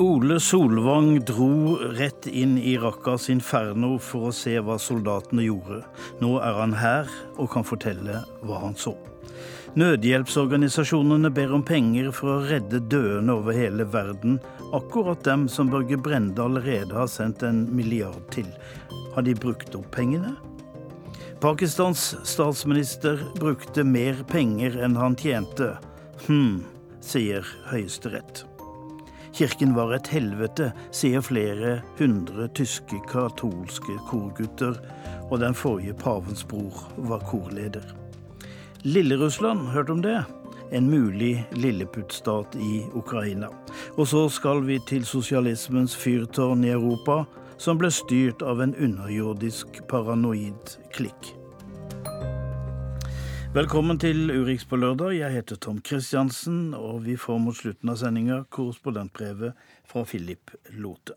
[0.00, 5.82] Ole Solvang dro rett inn i Rakkas inferno for å se hva soldatene gjorde.
[6.24, 8.94] Nå er han her og kan fortelle hva han så.
[9.76, 14.40] Nødhjelpsorganisasjonene ber om penger for å redde døende over hele verden,
[14.72, 18.48] akkurat dem som Børge Brende allerede har sendt en milliard til.
[19.12, 20.32] Har de brukt opp pengene?
[21.44, 25.74] Pakistans statsminister brukte mer penger enn han tjente.
[26.24, 26.62] Hm,
[27.04, 28.46] sier Høyesterett.
[29.32, 34.76] Kirken var et helvete, sier flere hundre tyske katolske korgutter,
[35.30, 37.84] og den forrige pavens bror var korleder.
[38.82, 40.18] Lillerussland, hørt om det?
[40.72, 43.48] En mulig lilleputt-stat i Ukraina.
[43.96, 47.24] Og så skal vi til sosialismens fyrtårn i Europa,
[47.58, 51.39] som ble styrt av en underjordisk paranoid klikk.
[53.50, 55.16] Velkommen til Urix på lørdag.
[55.18, 59.58] Jeg heter Tom Kristiansen, og vi får mot slutten av sendinga korrespondentbrevet
[59.90, 61.16] fra Philip Lote.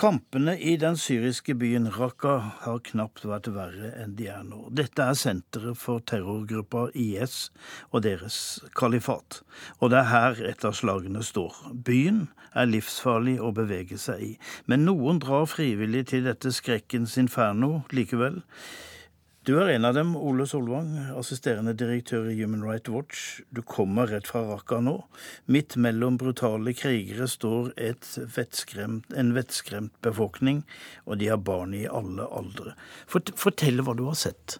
[0.00, 4.70] Kampene i den syriske byen Raqqa har knapt vært verre enn de er nå.
[4.72, 7.50] Dette er senteret for terrorgruppa IS
[7.90, 8.40] og deres
[8.78, 9.42] kalifat.
[9.82, 11.60] Og det er her et av slagene står.
[11.74, 17.82] Byen er livsfarlig å bevege seg i, men noen drar frivillig til dette skrekkens inferno
[17.92, 18.46] likevel.
[19.46, 23.20] Du er en av dem, Ole Solvang, assisterende direktør i Human Rights Watch.
[23.54, 24.96] Du kommer rett fra Raqqa nå.
[25.46, 27.70] Midt mellom brutale krigere står
[28.34, 30.64] vettskremt, en vettskremt befolkning,
[31.06, 32.74] og de har barn i alle aldre.
[33.08, 34.58] Fortell hva du har sett.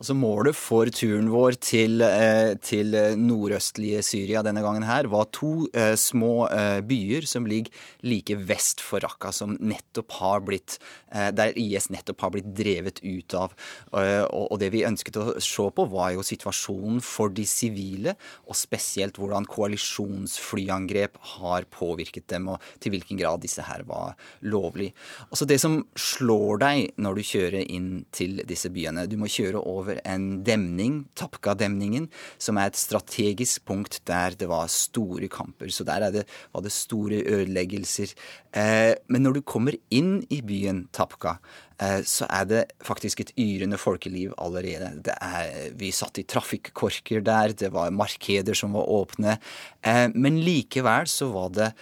[0.00, 5.68] Altså Målet for turen vår til, eh, til, nordøstlige Syria denne gangen her var to
[5.74, 7.70] eh, små eh, byer som ligger
[8.02, 10.78] like vest for Raqqa, som nettopp har blitt
[11.14, 13.52] der IS nettopp har blitt drevet ut av.
[13.94, 18.16] Og, og, det vi ønsket å se på, var jo situasjonen for de sivile,
[18.50, 24.90] og spesielt hvordan koalisjonsflyangrep har påvirket dem, og til hvilken grad disse her var lovlig.
[25.28, 29.62] Altså Det som slår deg når du kjører inn til disse byene Du må kjøre
[29.62, 32.08] over en demning, Tapka-demningen,
[32.38, 35.70] som er et strategisk punkt der det var store kamper.
[35.72, 38.14] Så der det, var det store ødeleggelser.
[38.54, 41.38] Eh, men når du kommer inn i byen Tapka,
[41.80, 44.92] eh, så er det faktisk et yrende folkeliv allerede.
[45.14, 49.38] Er, vi satt i trafikkorker der, det var markeder som var åpne.
[49.82, 51.72] Eh, men likevel så var det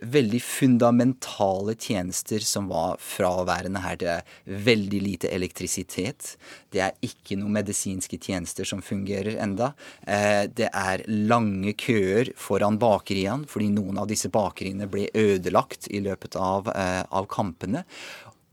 [0.00, 3.98] veldig fundamentale tjenester som var fraværende her.
[4.00, 4.38] Det er
[4.68, 6.34] veldig lite elektrisitet.
[6.72, 9.72] Det er ikke noen medisinske tjenester som fungerer enda.
[10.06, 16.02] Eh, det er lange køer foran bakeriene, fordi noen av disse bakeriene ble ødelagt i
[16.04, 17.84] løpet av, eh, av kampene.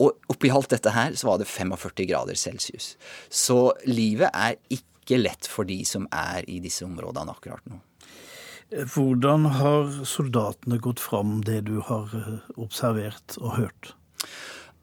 [0.04, 2.96] Og oppi alt dette her så var det 45 grader celsius.
[3.30, 7.80] Så livet er ikke lett for de som er i disse områdene akkurat nå.
[8.68, 13.94] Hvordan har soldatene gått fram det du har eh, observert og hørt?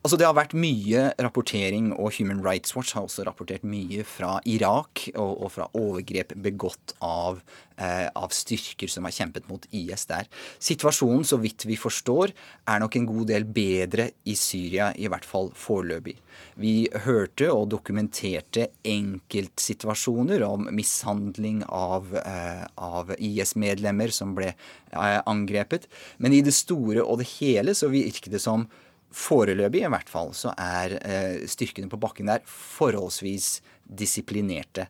[0.05, 4.35] Altså Det har vært mye rapportering, og Human Rights Watch har også rapportert mye fra
[4.45, 7.39] Irak og, og fra overgrep begått av,
[7.81, 10.29] eh, av, styrker som har kjempet mot IS der.
[10.61, 12.37] Situasjonen, så vidt vi forstår,
[12.69, 16.19] er nok en god del bedre i Syria, i hvert fall foreløpig.
[16.61, 16.77] Vi
[17.09, 25.89] hørte og dokumenterte enkeltsituasjoner om mishandling av, eh, av IS-medlemmer som ble eh, angrepet,
[26.21, 28.69] men i det store og det hele så virker det som
[29.15, 34.89] Foreløpig i hvert fall så er eh, styrkene på bakken der forholdsvis disiplinerte.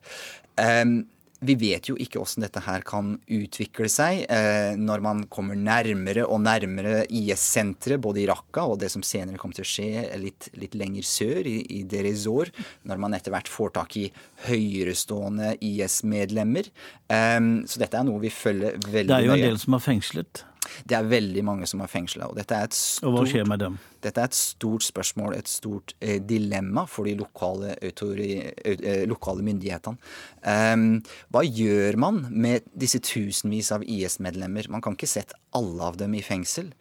[0.57, 1.03] Um,
[1.45, 6.25] vi vet jo ikke hvordan dette her kan utvikle seg eh, når man kommer nærmere
[6.25, 10.49] og nærmere IS-senteret, både i Raqqa og det som senere kommer til å skje litt,
[10.61, 12.53] litt lenger sør, i, i Derizor,
[12.89, 14.07] når man etter hvert får tak i
[14.47, 16.71] høyerestående IS-medlemmer.
[17.13, 19.13] Eh, så dette er noe vi følger veldig nøye.
[19.13, 20.45] Det er jo en del som er fengslet.
[20.85, 22.29] Det er veldig mange som er fengsla.
[22.31, 23.79] Og, dette er et stort, og hva skjer med dem?
[24.05, 29.45] Dette er et stort spørsmål, et stort eh, dilemma for de lokale, autori, eh, lokale
[29.47, 30.13] myndighetene.
[30.45, 30.99] Um,
[31.33, 34.69] hva gjør man med disse tusenvis av IS-medlemmer?
[34.73, 36.73] Man kan ikke sette alle av dem i fengsel.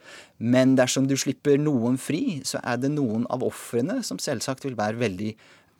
[0.44, 4.80] Men dersom du slipper noen fri, så er det noen av ofrene som selvsagt vil
[4.80, 5.34] være veldig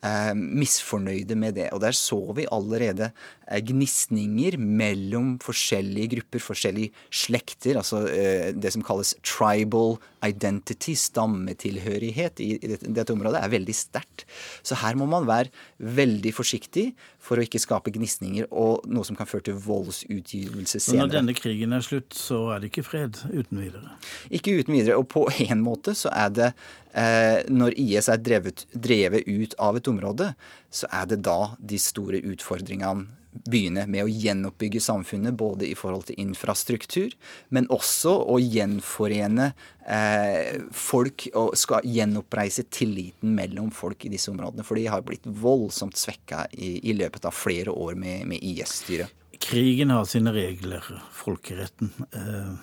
[0.04, 1.70] eh, misfornøyde med det.
[1.74, 7.80] Og der så vi allerede eh, gnisninger mellom forskjellige grupper, forskjellige slekter.
[7.80, 14.26] Altså eh, det som kalles tribal identity, stammetilhørighet i, dette, dette, området, er veldig sterkt.
[14.64, 16.90] Så her må man være veldig forsiktig
[17.24, 21.06] for å ikke skape gnisninger og noe som kan føre til voldsutgytelse senere.
[21.06, 23.96] Når denne krigen er slutt, så er det ikke fred uten videre?
[24.28, 24.98] Ikke uten videre.
[25.00, 26.50] Og på en måte så er det
[26.92, 30.32] eh, Når IS er drevet, drevet ut av et område,
[30.68, 36.08] så er det da de store utfordringene byene med å gjenoppbygge samfunnet, både i forhold
[36.08, 37.14] til infrastruktur,
[37.54, 39.50] men også å gjenforene
[39.86, 44.66] eh, folk og skal gjenoppreise tilliten mellom folk i disse områdene.
[44.66, 49.12] For de har blitt voldsomt svekka i, i løpet av flere år med, med IS-styret.
[49.44, 51.90] Krigen har sine regler, folkeretten.
[52.14, 52.54] Eh,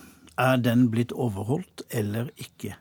[0.42, 2.78] er den blitt overholdt eller ikke?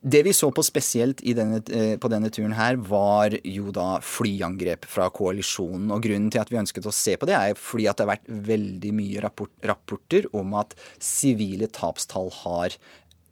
[0.00, 4.86] Det vi så på spesielt denne, eh, på denne turen her, var jo da flyangrep
[4.86, 5.90] fra koalisjonen.
[5.90, 8.14] Og grunnen til at vi ønsket å se på det, er fordi at det har
[8.14, 12.78] vært veldig mye rapport, rapporter om at sivile tapstall har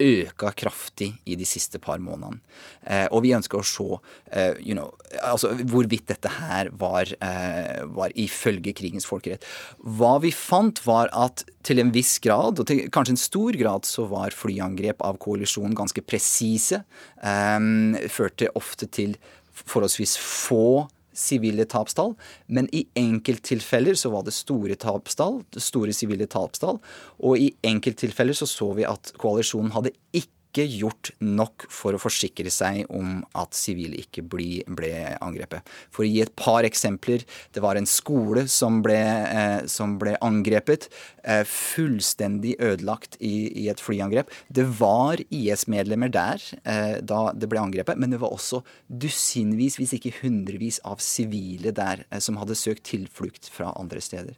[0.03, 2.41] øka kraftig i de siste par månedene.
[2.85, 3.87] Eh, og vi ønsker å se
[4.33, 4.91] eh, you know,
[5.23, 9.47] altså, hvorvidt dette her var, eh, var, ifølge krigens folkerett.
[9.81, 13.89] Hva vi fant, var at til en viss grad, og til kanskje en stor grad,
[13.89, 16.83] så var flyangrep av koalisjonen ganske presise.
[17.23, 19.17] Eh, førte ofte til
[19.57, 20.87] forholdsvis få
[21.17, 22.15] sivile tapstall,
[22.47, 26.81] men i enkelttilfeller så var det store tapstall, store sivile tapstall,
[27.25, 32.01] og i enkelttilfeller så så vi at koalisjonen hadde ikke ikke gjort nok for å
[32.01, 35.67] forsikre seg om at sivile ikke ble, ble, angrepet.
[35.93, 37.25] For å gi et par eksempler.
[37.53, 40.89] Det var en skole som ble, eh, som ble angrepet.
[41.25, 44.33] Eh, fullstendig ødelagt i, i, et flyangrep.
[44.49, 49.97] Det var IS-medlemmer der eh, da det ble angrepet, men det var også dusinvis, hvis
[49.99, 54.37] ikke hundrevis, av sivile der eh, som hadde søkt tilflukt fra andre steder.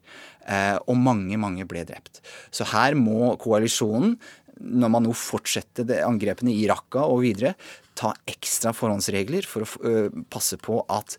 [0.48, 2.22] Eh, og mange, mange ble drept.
[2.50, 4.16] Så her må koalisjonen
[4.60, 7.54] når man nå fortsetter angrepene i Raqqa og videre,
[7.98, 9.92] ta ekstra forhåndsregler for å
[10.30, 11.18] passe på at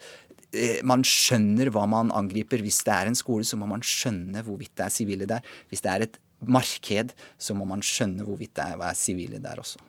[0.87, 2.63] man skjønner hva man angriper.
[2.65, 5.45] Hvis det er en skole, så må man skjønne hvorvidt det er sivile der.
[5.69, 9.61] Hvis det er et marked, så må man skjønne hvorvidt det er, er sivile der
[9.61, 9.81] også.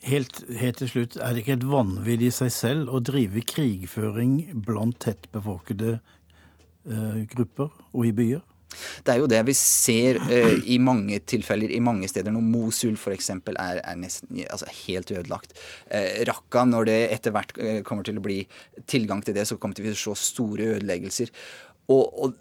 [0.00, 4.62] Helt, helt, til slutt, er det ikke et vanvidd i seg selv å drive krigføring
[4.64, 8.40] blant tettbefolkede eh, grupper og i byer?
[9.04, 12.34] Det er jo det vi ser uh, i mange tilfeller i mange steder.
[12.34, 13.32] Når Mosul f.eks.
[13.32, 15.56] Er, er nesten altså helt ødelagt.
[15.90, 18.42] Uh, Raqqa, når det etter hvert uh, kommer til å bli
[18.90, 21.34] tilgang til det, så kommer vi til å se store ødeleggelser.
[21.90, 22.38] Og, og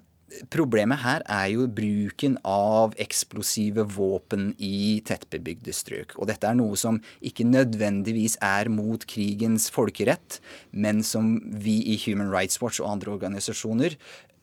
[0.54, 6.16] Problemet her er jo bruken av eksplosive våpen i tettbebygde strøk.
[6.20, 10.40] Og dette er noe som ikke nødvendigvis er mot krigens folkerett,
[10.72, 13.98] men som vi i Human Rights Watch og andre organisasjoner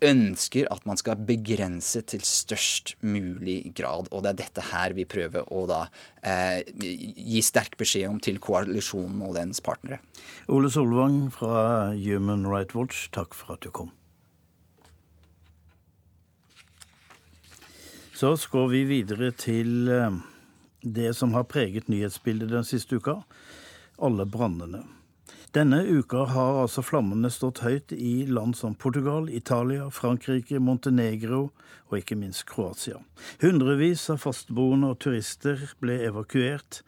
[0.05, 4.11] ønsker at man skal begrense til størst mulig grad.
[4.13, 5.83] Og det er dette her vi prøver å da
[6.21, 10.03] eh, gi sterk beskjed om til koalisjonen og dens partnere.
[10.53, 13.95] Ole Solvang fra Human Rights Watch, takk for at du kom.
[18.17, 20.15] Så skal vi videre til eh,
[20.81, 23.19] det som har preget nyhetsbildet den siste uka
[24.01, 24.81] alle brannene.
[25.53, 31.51] Denne uka har altså flammene stått høyt i land som Portugal, Italia, Frankrike, Montenegro
[31.91, 33.03] og ikke minst Kroatia.
[33.45, 36.81] Hundrevis av fastboende og turister ble evakuert.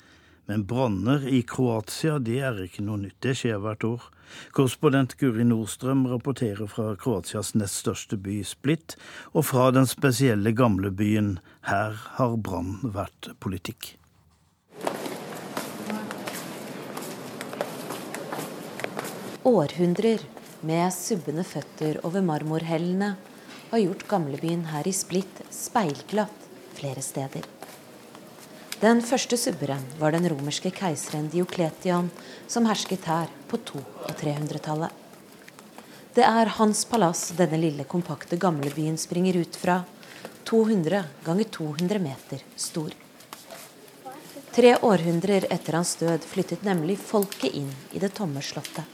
[0.48, 3.20] Men branner i Kroatia det er ikke noe nytt.
[3.20, 4.08] Det skjer hvert år.
[4.56, 8.96] Korrespondent Guri Nordstrøm rapporterer fra Kroatias nest største by, Split,
[9.32, 11.38] og fra den spesielle gamlebyen.
[11.68, 13.94] Her har brann vært politikk.
[19.48, 20.24] Århundrer
[20.68, 23.14] med subbende føtter over marmorhellene
[23.70, 27.57] har gjort gamlebyen her i Split speilglatt flere steder.
[28.78, 32.12] Den første subberen var den romerske keiseren Diokletian,
[32.46, 34.92] som hersket her på 200- og 300-tallet.
[36.14, 39.80] Det er hans palass denne lille, kompakte gamlebyen springer ut fra,
[40.46, 42.94] 200 ganger 200 meter stor.
[44.54, 48.86] Tre århundrer etter hans død flyttet nemlig folket inn i det tomme slottet.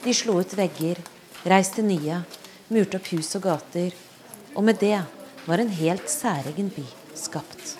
[0.00, 1.02] De slo ut vegger,
[1.44, 2.22] reiste nye,
[2.72, 3.92] murte opp hus og gater.
[4.56, 4.96] Og med det
[5.44, 7.76] var en helt særegen by skapt.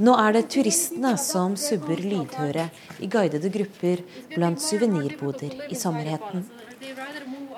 [0.00, 2.68] Nå er det turistene som subber lydhøre
[3.04, 4.00] i guidede grupper
[4.32, 6.46] blant suvenirboder i sommerheten.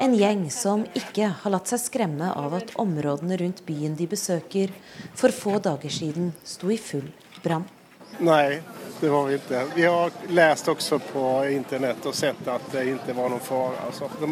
[0.03, 4.75] En gjeng som ikke har latt seg skremme av at områdene rundt byen de besøker,
[5.15, 7.07] for få dager siden sto i full
[7.45, 7.69] brann.
[8.19, 8.59] Nei,
[9.03, 9.61] det var vi ikke.
[9.75, 13.75] Vi har lest også på internett og sett at det ikke var noen fare.
[13.87, 14.29] Altså, de...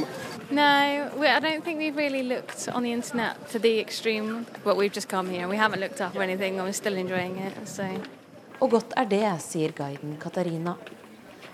[0.55, 4.95] No, I don't think we've really looked on the internet to the extreme, but we've
[4.95, 5.49] just come here.
[5.49, 7.69] We haven't looked up or anything, and we're still enjoying it.
[7.69, 7.83] So.
[8.61, 10.77] Og godt er det, sier guiden Katarina.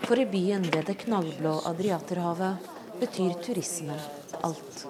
[0.03, 2.69] For i byen ved det knallblå Adriaterhavet
[2.99, 3.97] betyr turisme
[4.43, 4.85] alt.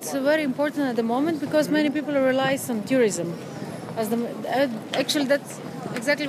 [0.00, 3.32] It's very important at the moment because many people rely on tourism.
[3.96, 5.60] That's
[5.94, 6.28] exactly.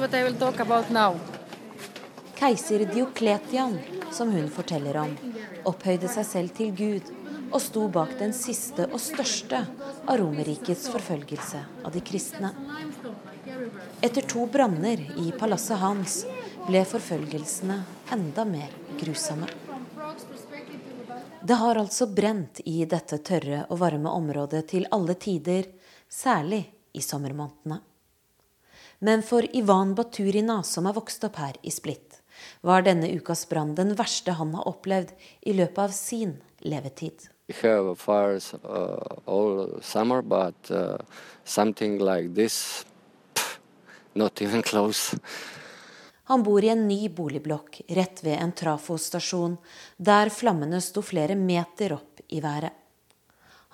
[2.41, 3.79] Keiser Diokletian
[4.11, 5.11] som hun forteller om,
[5.63, 7.11] opphøyde seg selv til Gud
[7.51, 9.59] og sto bak den siste og største
[10.09, 12.51] av Romerrikets forfølgelse av de kristne.
[14.01, 16.21] Etter to branner i palasset hans
[16.67, 17.77] ble forfølgelsene
[18.15, 19.49] enda mer grusomme.
[21.41, 25.67] Det har altså brent i dette tørre og varme området til alle tider,
[26.09, 26.63] særlig
[26.93, 27.79] i sommermånedene.
[28.99, 32.19] Men for Ivan Baturina, som er vokst opp her i Splitt,
[32.61, 37.27] var denne ukas brann den verste han har opplevd i løpet av sin levetid.
[37.61, 41.01] Have fires uh, all summer, but uh,
[41.43, 42.85] something like this,
[43.33, 43.57] pff,
[44.13, 45.17] not even close.
[46.31, 49.57] Han bor i en ny boligblokk rett ved en trafostasjon,
[49.97, 52.71] der flammene sto flere meter opp i været.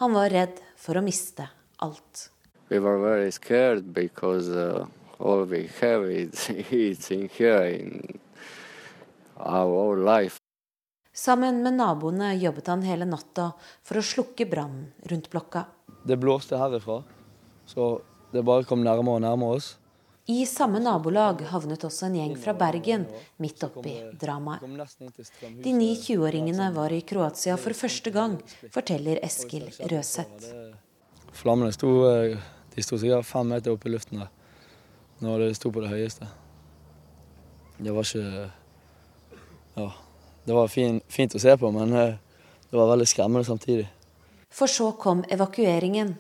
[0.02, 1.46] Han var redd for å miste
[1.86, 2.30] alt.
[2.70, 4.86] We were very scared because uh,
[5.20, 8.20] all we have is, is in here in
[9.40, 10.38] our life.
[11.14, 13.52] Sammen med naboene jobbet han hele natta
[13.84, 15.64] for å slukke brannen rundt blokka.
[16.06, 17.00] Det blåste herifra,
[17.66, 17.88] så
[18.32, 19.70] det bare kom nærmere og nærmere oss.
[20.28, 23.06] I samme nabolag havnet også en gjeng fra Bergen
[23.40, 24.68] midt oppi dramaet.
[25.64, 28.36] De ni 20-åringene var i Kroatia for første gang,
[28.76, 30.52] forteller Eskil Røseth.
[31.32, 32.36] Flammene sto, eh,
[32.78, 34.34] de sto sikkert fem meter oppe i luften der
[35.20, 36.28] når det sto på det høyeste.
[37.78, 38.52] Det var ikke
[39.78, 39.92] Ja.
[40.48, 42.14] Det var fin, fint å se på, men eh,
[42.72, 43.88] det var veldig skremmende samtidig.
[44.48, 46.14] For så kom evakueringen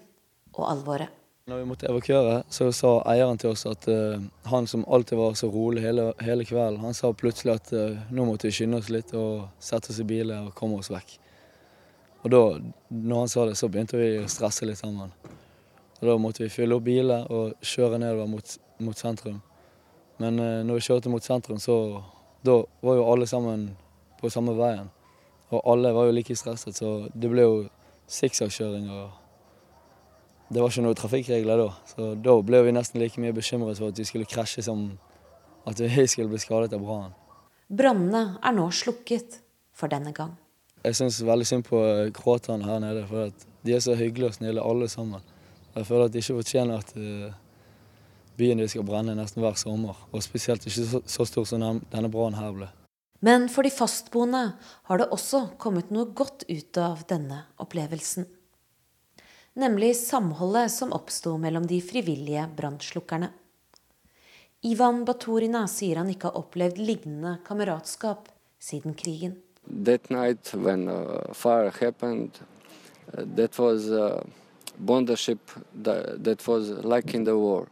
[0.51, 1.13] og alvoret.
[1.47, 4.19] Når vi måtte evakuere, så sa eieren til oss at uh,
[4.51, 8.25] han som alltid var så rolig hele, hele kvelden, han sa plutselig at uh, nå
[8.27, 11.15] måtte vi skynde oss litt og sette oss i biler og komme oss vekk.
[12.25, 12.43] Og da
[12.89, 15.15] når han sa det, så begynte vi å stresse litt sammen.
[16.01, 19.42] Og Da måtte vi fylle opp biler og kjøre nedover mot, mot sentrum.
[20.22, 22.04] Men eh, når vi kjørte mot sentrum, så
[22.46, 23.72] da var jo alle sammen
[24.22, 24.89] på samme veien.
[25.50, 27.58] Og alle var jo like stresset, så det ble jo
[28.12, 28.89] sikksakkjøring.
[28.92, 33.80] og Det var ikke noen trafikkregler da, så da ble vi nesten like mye bekymret
[33.80, 34.89] for at vi skulle krasje som
[35.68, 37.16] at vi skulle bli skadet av brannen.
[37.68, 39.42] Brannene er nå slukket
[39.75, 40.38] for denne gang.
[40.86, 41.80] Jeg syns veldig synd på
[42.16, 43.34] kroaterne her nede, for
[43.66, 45.24] de er så hyggelige og snille alle sammen.
[45.77, 47.36] Jeg føler at de ikke fortjener at uh,
[48.38, 49.98] byen de skal brenne nesten hver sommer.
[50.12, 52.69] Og spesielt ikke så, så stor som denne brannen her ble.
[53.25, 54.43] Men for de fastboende
[54.89, 58.27] har det også kommet noe godt ut av denne opplevelsen.
[59.57, 63.31] Nemlig samholdet som oppsto mellom de frivillige brannslukkerne.
[64.65, 68.29] Ivan Baturina sier han ikke har opplevd lignende kameratskap
[68.62, 69.38] siden krigen.
[69.65, 72.38] That night when uh, fire happened,
[73.13, 74.22] uh, that was uh,
[74.77, 77.67] bondship that, that was like in the war.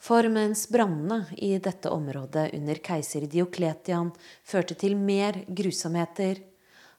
[0.00, 4.08] For mens brannene i dette området under keiser Diokletian
[4.44, 6.40] førte til mer grusomheter,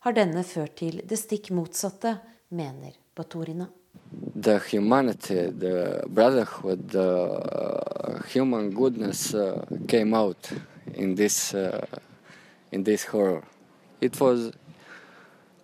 [0.06, 3.68] har denne ført til det stikk motsatte, mener Baturina.
[4.36, 10.51] The humanity, the brotherhood, the uh, human goodness uh, came out
[10.94, 11.86] in this, uh,
[12.72, 13.44] in this horror.
[14.00, 14.51] It was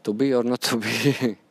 [0.03, 1.37] to be or not to be.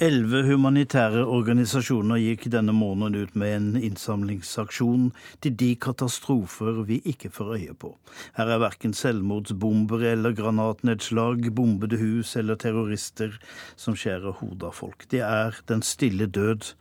[0.00, 5.10] Elleve humanitære organisasjoner gikk denne måneden ut med en innsamlingsaksjon
[5.44, 7.90] til de katastrofer vi ikke får øye på.
[8.38, 13.36] Her er verken selvmordsbomber eller granatnedslag, bombede hus eller terrorister
[13.76, 15.04] som skjærer hodet av folk.
[15.12, 16.72] Det er den stille død,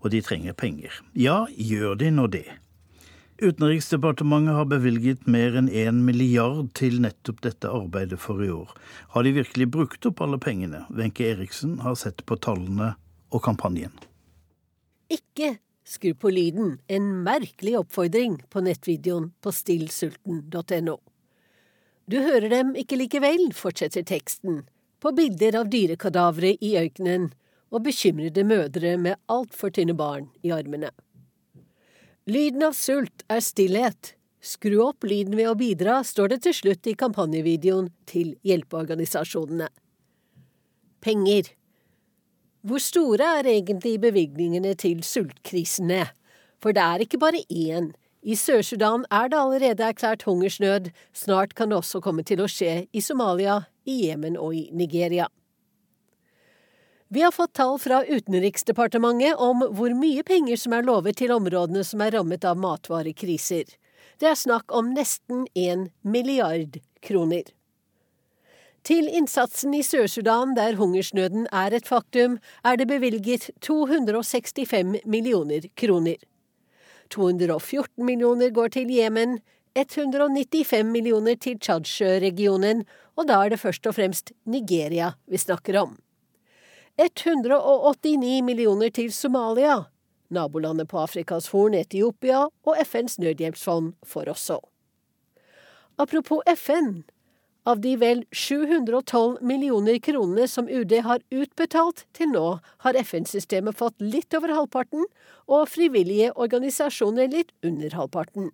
[0.00, 0.96] og de trenger penger.
[1.12, 2.46] Ja, gjør de nå det?
[3.42, 8.70] Utenriksdepartementet har bevilget mer enn én milliard til nettopp dette arbeidet for i år.
[9.16, 10.84] Har de virkelig brukt opp alle pengene?
[10.94, 12.92] Wenche Eriksen har sett på tallene
[13.34, 13.96] og kampanjen.
[15.10, 20.96] Ikke skru på lyden, en merkelig oppfordring på nettvideoen på stillsulten.no.
[22.06, 24.62] Du hører dem ikke likevel, fortsetter teksten,
[25.02, 27.32] på bilder av dyrekadavere i ørkenen
[27.74, 30.94] og bekymrede mødre med altfor tynne barn i armene.
[32.30, 34.12] Lyden av sult er stillhet.
[34.42, 39.66] Skru opp lyden ved å bidra, står det til slutt i kampanjevideoen til hjelpeorganisasjonene.
[41.02, 41.50] Penger.
[42.62, 46.04] Hvor store er egentlig bevilgningene til sultkrisene?
[46.62, 47.90] For det er ikke bare én.
[48.22, 52.84] I Sør-Sudan er det allerede erklært hungersnød, snart kan det også komme til å skje
[52.94, 55.26] i Somalia, i Jemen og i Nigeria.
[57.12, 61.82] Vi har fått tall fra Utenriksdepartementet om hvor mye penger som er lovet til områdene
[61.84, 63.66] som er rammet av matvarekriser.
[64.16, 67.42] Det er snakk om nesten én milliard kroner.
[68.88, 76.16] Til innsatsen i Sør-Sudan, der hungersnøden er et faktum, er det bevilget 265 millioner kroner.
[77.12, 79.42] 214 millioner går til Jemen,
[79.76, 82.86] 195 millioner til Tsjadsjø-regionen,
[83.20, 85.92] og da er det først og fremst Nigeria vi snakker om.
[87.00, 89.86] 189 millioner til Somalia,
[90.28, 94.58] nabolandet på Afrikas Horn, Etiopia, og FNs nødhjelpsfond for også.
[95.98, 97.02] Apropos FN,
[97.64, 102.46] av de vel 712 millioner kronene som UD har utbetalt til nå,
[102.84, 105.06] har FN-systemet fått litt over halvparten,
[105.48, 108.50] og frivillige organisasjoner litt under halvparten.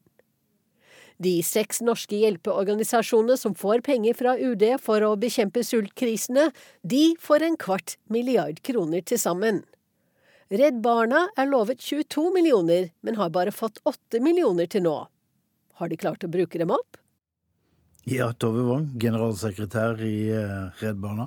[1.18, 6.52] De seks norske hjelpeorganisasjonene som får penger fra UD for å bekjempe sultkrisene,
[6.86, 9.64] de får en kvart milliard kroner til sammen.
[10.48, 14.94] Redd Barna er lovet 22 millioner, men har bare fått 8 millioner til nå.
[15.82, 16.96] Har de klart å bruke dem opp?
[18.08, 21.26] Ja, Tove Wong, generalsekretær i eh, Redd Barna.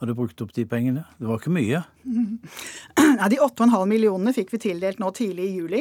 [0.00, 1.06] Har du brukt opp de pengene?
[1.16, 1.84] Det var ikke mye?
[3.20, 5.80] Ja, de 8,5 millionene fikk vi tildelt nå tidlig i juli.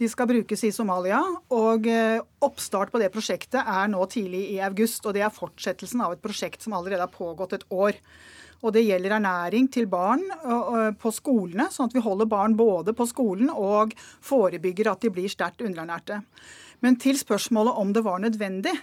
[0.00, 1.20] De skal brukes i Somalia.
[1.52, 5.04] Og eh, oppstart på det prosjektet er nå tidlig i august.
[5.04, 8.00] Og det er fortsettelsen av et prosjekt som allerede har pågått et år.
[8.60, 10.20] Og det gjelder ernæring til barn
[11.00, 15.32] på skolene, sånn at vi holder barn både på skolen og forebygger at de blir
[15.32, 16.18] sterkt underernærte.
[16.84, 18.74] Men til spørsmålet om det var nødvendig,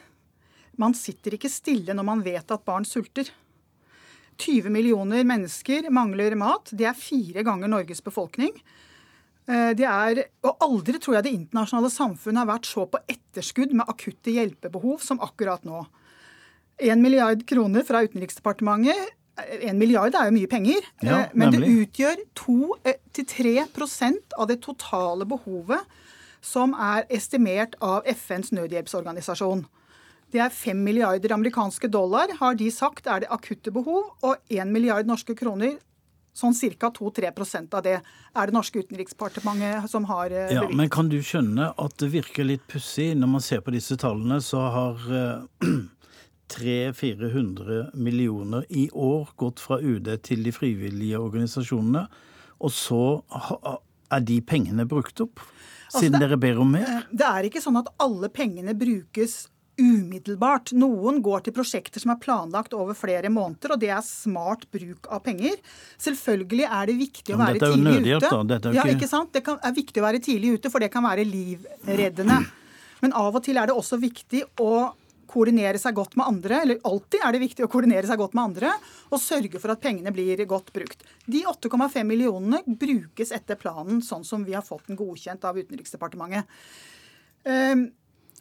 [0.81, 3.29] man sitter ikke stille når man vet at barn sulter.
[4.37, 6.69] 20 millioner mennesker mangler mat.
[6.69, 8.53] Det er fire ganger Norges befolkning.
[9.47, 13.75] Eh, det er, og Aldri tror jeg det internasjonale samfunnet har vært så på etterskudd
[13.77, 15.85] med akutte hjelpebehov som akkurat nå.
[16.83, 19.15] En milliard kroner fra Utenriksdepartementet.
[19.69, 24.59] En milliard er jo mye penger, ja, eh, men det utgjør 2-3 eh, av det
[24.65, 25.97] totale behovet
[26.43, 29.65] som er estimert av FNs nødhjelpsorganisasjon.
[30.33, 34.67] Det er fem milliarder amerikanske dollar, har de sagt er det akutte behov, og 1
[34.73, 35.77] milliard norske kroner
[36.37, 36.91] Sånn ca.
[36.93, 40.53] 2-3% av det er det norske utenriksdepartementet som har bevilget.
[40.53, 43.97] Ja, men kan du skjønne at det virker litt pussig når man ser på disse
[43.97, 45.01] tallene, så har
[46.53, 52.05] 300-400 eh, millioner i år gått fra UD til de frivillige organisasjonene,
[52.57, 53.01] og så
[54.13, 55.41] er de pengene brukt opp?
[55.41, 57.05] Altså, siden altså det, dere ber om mer?
[57.09, 60.73] Det er ikke sånn at alle pengene brukes umiddelbart.
[60.77, 65.09] Noen går til prosjekter som er planlagt over flere måneder, og det er smart bruk
[65.13, 65.57] av penger.
[66.01, 68.31] Selvfølgelig er det viktig å være tidlig ute.
[68.51, 69.33] Dette er ja, ikke sant?
[69.35, 72.39] Det kan, er viktig å være tidlig ute, for det kan være livreddende.
[73.03, 74.71] Men av og til er det også viktig å
[75.27, 78.49] koordinere seg godt med andre, eller alltid er det viktig å koordinere seg godt med
[78.49, 78.71] andre,
[79.11, 81.03] og sørge for at pengene blir godt brukt.
[81.27, 86.47] De 8,5 millionene brukes etter planen, sånn som vi har fått den godkjent av Utenriksdepartementet.
[87.47, 87.89] Um,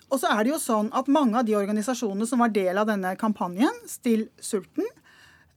[0.06, 2.86] og så er det jo sånn at mange av de organisasjonene som var del av
[2.88, 4.86] denne kampanjen, Still sulten,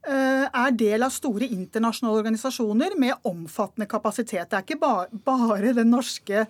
[0.02, 4.50] eh, er del av store internasjonale organisasjoner med omfattende kapasitet.
[4.50, 6.46] Det er ikke bare den norske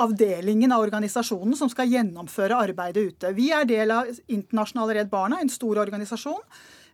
[0.00, 3.34] avdelingen av organisasjonen som skal gjennomføre arbeidet ute.
[3.36, 6.40] Vi er del av Internasjonale Redd Barna, en stor organisasjon.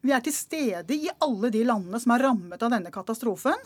[0.03, 3.57] Vi er til stede i alle de landene som er rammet av denne katastrofen.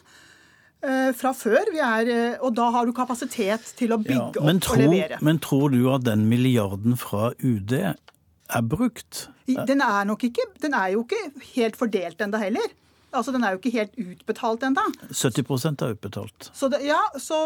[0.83, 1.69] Eh, fra før.
[1.79, 5.19] Er, eh, og da har du kapasitet til å bygge ja, opp tror, og levere.
[5.23, 9.29] Men tror du at den milliarden fra UD er brukt?
[9.47, 12.67] Den er, nok ikke, den er jo ikke helt fordelt enda heller.
[13.13, 14.83] Altså, Den er jo ikke helt utbetalt enda.
[15.13, 16.51] 70% er utbetalt.
[16.57, 17.45] Så det, ja, så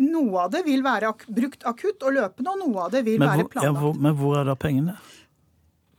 [0.00, 3.20] noe av det vil være ak brukt akutt og løpende, og noe av det vil
[3.20, 3.68] hvor, være planlagt.
[3.68, 4.96] Ja, hvor, men hvor er da pengene?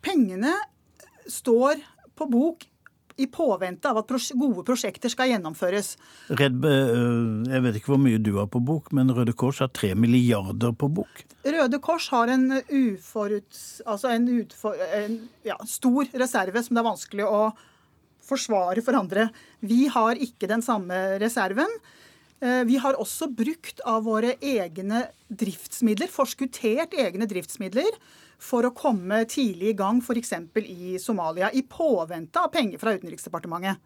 [0.03, 0.57] Pengene
[1.31, 1.79] står
[2.17, 2.67] på bok
[3.17, 5.95] i påvente av at gode prosjekter skal gjennomføres.
[6.29, 9.71] Redd, eh, jeg vet ikke hvor mye du har på bok, men Røde Kors har
[9.73, 11.23] tre milliarder på bok.
[11.47, 16.91] Røde Kors har en, uforuts, altså en, utfor, en ja, stor reserve som det er
[16.91, 17.41] vanskelig å
[18.27, 19.29] forsvare for andre.
[19.63, 21.71] Vi har ikke den samme reserven.
[22.39, 27.97] Eh, vi har også brukt av våre egne driftsmidler, forskuttert egne driftsmidler,
[28.37, 30.35] for å komme tidlig i gang f.eks.
[30.61, 33.81] i Somalia, i påvente av penger fra Utenriksdepartementet.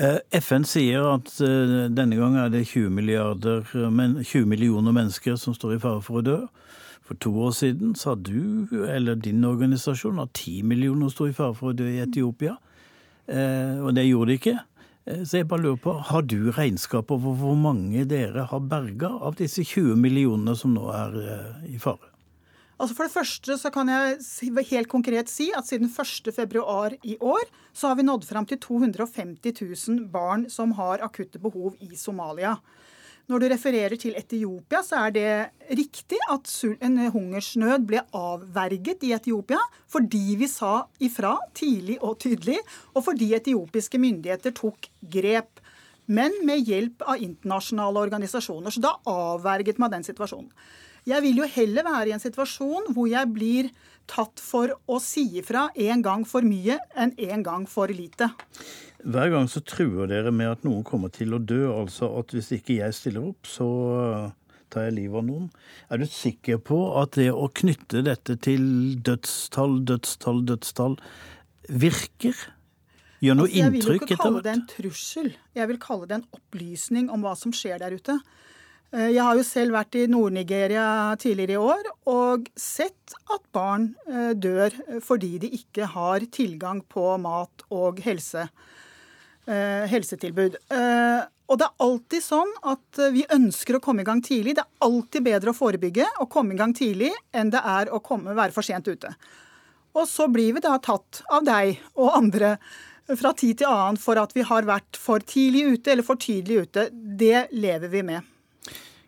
[0.00, 2.98] Eh, FN sier at eh, denne gang er det 20,
[3.70, 6.40] 20 millioner mennesker som står i fare for å dø.
[7.06, 11.54] For to år siden sa du, eller din organisasjon, at 10 millioner sto i fare
[11.54, 12.56] for å dø i Etiopia.
[13.32, 14.54] Og det gjorde de ikke.
[15.04, 19.10] Eh, så jeg bare lurer på, Har du regnskap over hvor mange dere har berga
[19.10, 22.12] av disse 20 millionene som nå er eh, i fare?
[22.82, 27.44] Altså For det første så kan jeg helt konkret si at siden 1.2 i år
[27.72, 32.56] så har vi nådd fram til 250 000 barn som har akutte behov i Somalia.
[33.30, 35.28] Når du refererer til Etiopia, så er det
[35.78, 36.48] riktig at
[36.82, 39.60] en hungersnød ble avverget i Etiopia
[39.92, 42.58] fordi vi sa ifra tidlig og tydelig,
[42.96, 45.62] og fordi etiopiske myndigheter tok grep.
[46.10, 48.74] Men med hjelp av internasjonale organisasjoner.
[48.74, 50.50] Så da avverget man den situasjonen.
[51.06, 53.70] Jeg vil jo heller være i en situasjon hvor jeg blir
[54.10, 58.30] tatt for å si ifra en gang for mye enn en gang for lite.
[59.02, 61.64] Hver gang så truer dere med at noen kommer til å dø.
[61.72, 63.68] Altså at hvis ikke jeg stiller opp, så
[64.72, 65.48] tar jeg livet av noen.
[65.92, 68.64] Er du sikker på at det å knytte dette til
[69.04, 70.98] dødstall, dødstall, dødstall
[71.68, 72.38] virker?
[73.22, 73.92] Gjør noe altså, inntrykk etter hvert?
[73.92, 75.28] Jeg vil jo ikke kalle det en trussel.
[75.58, 78.16] Jeg vil kalle det en opplysning om hva som skjer der ute.
[78.92, 80.84] Eh, jeg har jo selv vært i Nord-Nigeria
[81.20, 84.74] tidligere i år og sett at barn eh, dør
[85.04, 88.46] fordi de ikke har tilgang på mat og helse.
[89.48, 90.58] Eh, helsetilbud.
[91.52, 94.54] Og det er alltid sånn at vi ønsker å komme i gang tidlig.
[94.56, 98.00] Det er alltid bedre å forebygge og komme i gang tidlig enn det er å
[98.00, 99.10] komme, være for sent ute.
[99.98, 102.54] Og så blir vi da tatt av deg og andre
[103.18, 106.62] fra tid til annen for at vi har vært for tidlig ute eller for tidlig
[106.68, 106.88] ute.
[106.92, 108.31] Det lever vi med.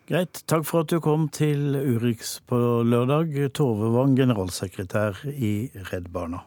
[0.04, 0.42] Greit.
[0.44, 3.38] Takk for at du kom til Urix på lørdag.
[3.56, 6.42] Tove Wang, generalsekretær i Redd Barna.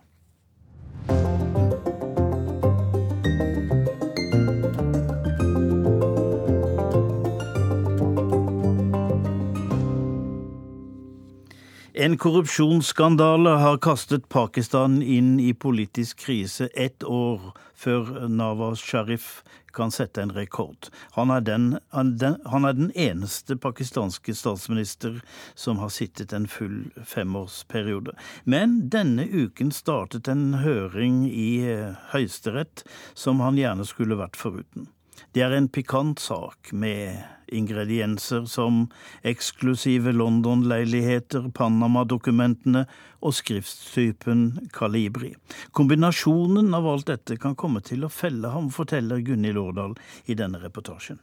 [12.00, 19.42] En korrupsjonsskandale har kastet Pakistan inn i politisk krise ett år før Nawaz Sharif
[19.74, 20.92] kan sette en rekord.
[21.16, 25.18] Han er den, han er den eneste pakistanske statsminister
[25.56, 28.14] som har sittet en full femårsperiode.
[28.46, 32.86] Men denne uken startet en høring i eh, Høyesterett
[33.18, 34.86] som han gjerne skulle vært foruten.
[35.34, 38.88] Det er en pikant sak med ingredienser som
[39.28, 42.86] eksklusive London-leiligheter, Panama-dokumentene
[43.22, 45.34] og skriftstypen Kalibri.
[45.72, 50.62] Kombinasjonen av alt dette kan komme til å felle ham, forteller Gunhild Årdal i denne
[50.64, 51.20] reportasjen.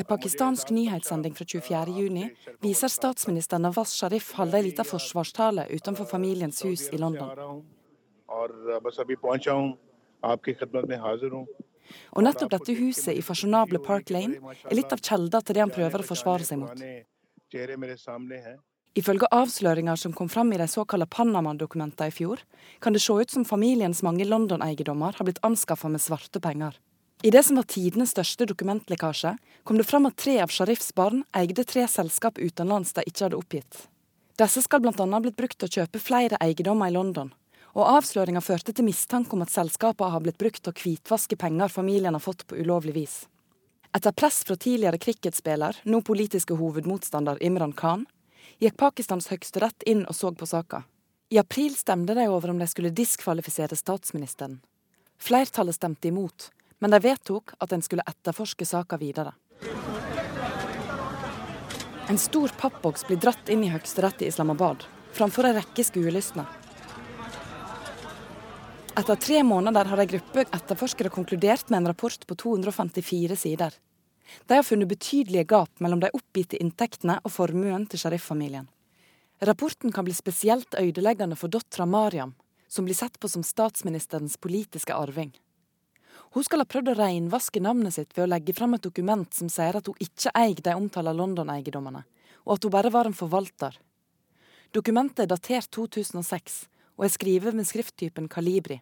[0.00, 6.62] En pakistansk nyhetssending fra 24.6 viser statsminister Nawaz Sharif holde en liten forsvarstale utenfor familiens
[6.64, 7.60] hus i London.
[12.14, 15.72] Og nettopp dette huset i fasjonable Park Lane er litt av kjelda til det han
[15.74, 16.84] prøver å forsvare seg mot.
[18.98, 22.42] Ifølge avsløringer som kom fram i de såkalte Panama-dokumentene i fjor,
[22.82, 26.74] kan det se ut som familiens mange London-eiendommer har blitt anskaffa med svarte penger.
[27.22, 31.22] I det som var tidenes største dokumentlekkasje, kom det fram at tre av Sharifs barn
[31.36, 33.82] eide tre selskap utenlands de ikke hadde oppgitt.
[34.40, 35.20] Disse skal bl.a.
[35.20, 37.30] blitt brukt til å kjøpe flere eiendommer i London,
[37.74, 41.72] og avsløringa førte til mistanke om at selskapene har blitt brukt til å hvitvaske penger
[41.72, 43.16] familien har fått på ulovlig vis.
[43.94, 48.06] Etter press fra tidligere cricketspiller, nå politiske hovedmotstander Imran Khan,
[48.62, 50.84] gikk Pakistans høyesterett inn og så på saka.
[51.30, 54.60] I april stemte de over om de skulle diskvalifisere statsministeren.
[55.18, 59.34] Flertallet stemte imot, men de vedtok at en skulle etterforske saka videre.
[62.10, 66.46] En stor pappboks blir dratt inn i høyesterett i Islamabad, framfor en rekke skuelystne.
[68.98, 73.74] Etter tre måneder har en gruppe etterforskere konkludert med en rapport på 254 sider.
[74.46, 78.66] De har funnet betydelige gap mellom de oppgitte inntektene og formuen til sheriff-familien.
[79.46, 82.34] Rapporten kan bli spesielt ødeleggende for dattera Mariam,
[82.68, 85.30] som blir sett på som statsministerens politiske arving.
[86.34, 89.48] Hun skal ha prøvd å reinvaske navnet sitt ved å legge fram et dokument som
[89.48, 92.02] sier at hun ikke eier de omtalte London-eiendommene,
[92.42, 93.78] og at hun bare var en forvalter.
[94.74, 96.60] Dokumentet er datert 2006
[96.98, 98.80] og er skrevet med skrifttypen Kalibri.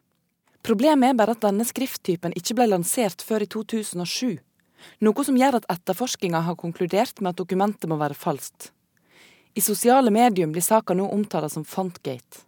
[0.63, 4.39] Problemet er bare at denne skrifttypen ikke ble lansert før i 2007,
[5.07, 8.73] noe som gjør at etterforskninga har konkludert med at dokumentet må være falskt.
[9.55, 12.45] I sosiale medium blir saka nå omtalt som Fontgate.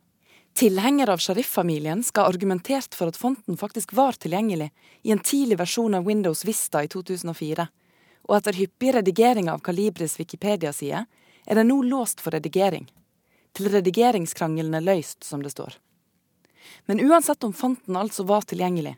[0.59, 4.69] Tilhengere av Sharif-familien skal ha argumentert for at fonten faktisk var tilgjengelig
[5.07, 7.67] i en tidlig versjon av Windows Vista i 2004,
[8.29, 11.05] og etter hyppig redigering av Kalibris Wikipedia-side
[11.47, 12.91] er den nå låst for redigering
[13.57, 15.77] til redigeringskrangelen er løst, som det står.
[16.87, 18.97] Men uansett om fonten altså var tilgjengelig,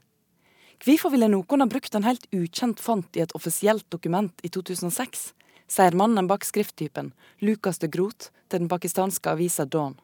[0.82, 5.32] hvorfor ville noen ha brukt en helt ukjent font i et offisielt dokument i 2006,
[5.72, 9.94] sier mannen bak skrifttypen, Lucas de Groot, til den pakistanske avisa Dawn.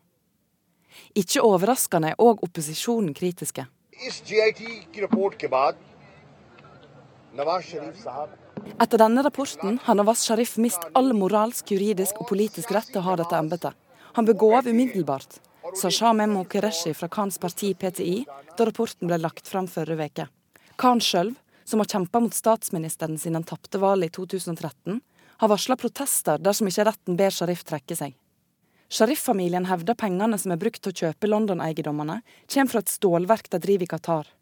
[1.19, 3.67] Ikke overraskende er òg opposisjonen kritiske.
[8.79, 13.07] Etter denne rapporten har Nawaz Sharif mist all moralsk, juridisk og politisk rett til å
[13.11, 13.77] ha dette embetet.
[14.19, 15.41] Han av umiddelbart,
[15.75, 18.25] sa Shamem Mokereshi fra Khans parti PTI
[18.57, 20.25] da rapporten ble lagt fram forrige uke.
[20.75, 21.31] Khan sjøl,
[21.63, 24.99] som har kjempa mot statsministeren siden han tapte valget i 2013,
[25.39, 28.17] har varsla protester dersom ikke retten ber Sharif trekke seg.
[28.91, 32.19] Sharif-familien hevder pengene som er brukt til å kjøpe London-eiendommene,
[32.51, 34.33] kommer fra et stålverk de driver i Qatar.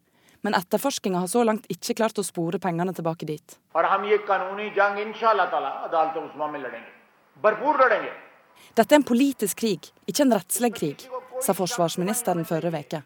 [0.41, 3.59] Men etterforskninga har så langt ikke klart å spore pengene tilbake dit.
[8.77, 11.05] Dette er en politisk krig, ikke en rettslig krig,
[11.41, 12.99] sa forsvarsministeren forrige uke.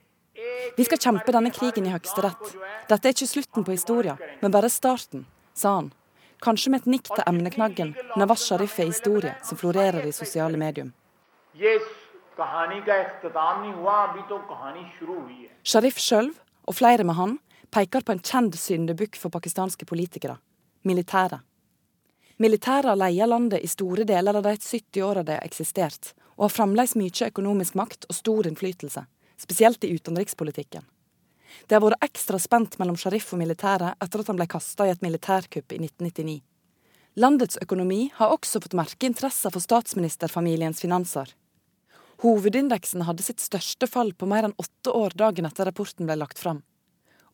[0.75, 2.57] Vi skal kjempe denne krigen i Høyesterett.
[2.91, 5.93] Dette er ikke slutten på historien, men bare starten, sa han.
[6.43, 10.91] Kanskje med et nikk til emneknaggen Nawaz Sharif er historie, som florerer i sosiale medium.
[15.63, 16.33] Sharif sjøl,
[16.67, 17.39] og flere med han,
[17.71, 20.41] peker på en kjent syndebukk for pakistanske politikere
[20.83, 21.45] militæret.
[22.41, 26.55] Militæret leia landet i store deler av de 70 åra det har eksistert, og har
[26.55, 29.03] fremdeles mye økonomisk makt og stor innflytelse,
[29.37, 30.87] spesielt i utenrikspolitikken.
[31.69, 34.95] Det har vært ekstra spent mellom Sharif og militæret etter at han ble kasta i
[34.95, 36.39] et militærkupp i 1999.
[37.21, 41.35] Landets økonomi har også fått merke interesser for statsministerfamiliens finanser.
[42.25, 46.41] Hovedindeksen hadde sitt største fall på mer enn åtte år dagen etter rapporten ble lagt
[46.41, 46.63] fram.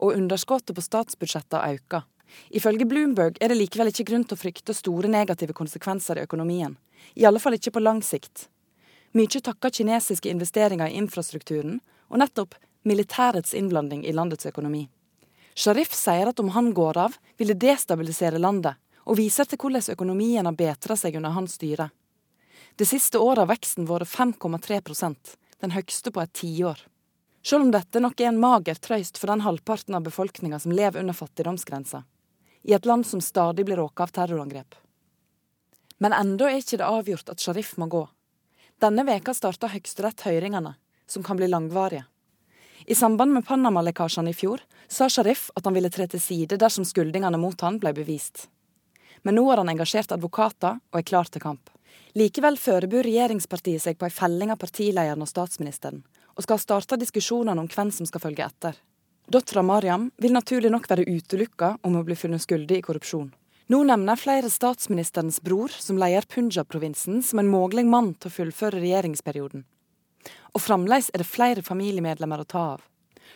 [0.03, 2.03] Og underskuddet på statsbudsjettet økt.
[2.51, 6.77] Ifølge Bloomberg er det likevel ikke grunn til å frykte store negative konsekvenser i økonomien.
[7.15, 8.49] I alle fall ikke på lang sikt.
[9.17, 12.55] Mye takker kinesiske investeringer i infrastrukturen, og nettopp
[12.87, 14.87] militærets innblanding i landets økonomi.
[15.57, 19.95] Sharif sier at om han går av, vil det destabilisere landet, og viser til hvordan
[19.95, 21.89] økonomien har betra seg under hans styre.
[22.77, 26.83] Det siste året har veksten vært 5,3% den høyeste på et tiår.
[27.47, 31.01] Selv om dette nok er en mager trøyst for den halvparten av befolkninga som lever
[31.01, 32.03] under fattigdomsgrensa,
[32.67, 34.75] i et land som stadig blir råka av terrorangrep.
[36.03, 38.03] Men enda er ikke det avgjort at Sharif må gå.
[38.83, 40.75] Denne veka starta Høyesterett høringene,
[41.07, 42.05] som kan bli langvarige.
[42.87, 46.85] I samband med Panama-lekkasjene i fjor sa Sharif at han ville tre til side dersom
[46.85, 48.49] skuldingene mot han ble bevist.
[49.23, 51.71] Men nå har han engasjert advokater og er klar til kamp.
[52.19, 56.03] Likevel forbereder regjeringspartiet seg på ei felling av partilederen og statsministeren,
[56.35, 58.77] og skal starte diskusjonene om hvem som skal følge etter.
[59.27, 63.33] Dattera Mariam vil naturlig nok være utelukka om hun blir funnet skyldig i korrupsjon.
[63.67, 68.79] Nå nevner flere statsministerens bror, som leder Punjab-provinsen, som en mulig mann til å fullføre
[68.79, 69.65] regjeringsperioden.
[70.55, 72.87] Og fremdeles er det flere familiemedlemmer å ta av.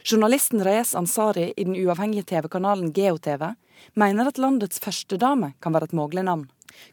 [0.06, 3.48] Journalisten Reyes Ansari i den uavhengige TV-kanalen GeoTV
[3.98, 6.46] mener at landets førstedame kan være et mulig navn.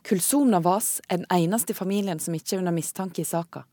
[0.10, 3.67] Kulsum Navas er den eneste familien som ikke er under mistanke i saka.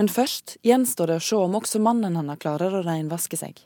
[0.00, 3.60] Men først gjenstår det å se om også mannen hennes klarer å renvaske seg.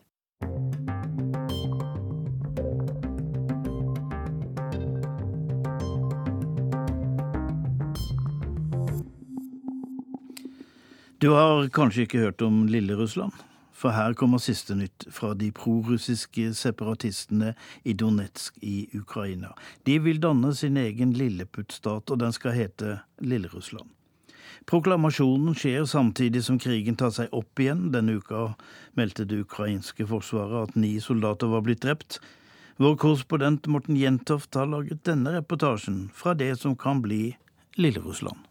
[11.24, 13.32] Du har kanskje ikke hørt om Lille Russland?
[13.72, 17.54] For her kommer siste nytt fra de prorussiske separatistene
[17.88, 19.54] i Donetsk i Ukraina.
[19.88, 23.88] De vil danne sin egen lilleputt-stat, og den skal hete Lille-Russland.
[24.68, 27.87] Proklamasjonen skjer samtidig som krigen tar seg opp igjen.
[27.96, 28.50] Denne uka
[28.92, 32.20] meldte det ukrainske forsvaret at ni soldater var blitt drept.
[32.76, 37.30] Vår korrespondent Morten Jentoft har laget denne reportasjen fra det som kan bli
[37.80, 38.44] Lille-Russland.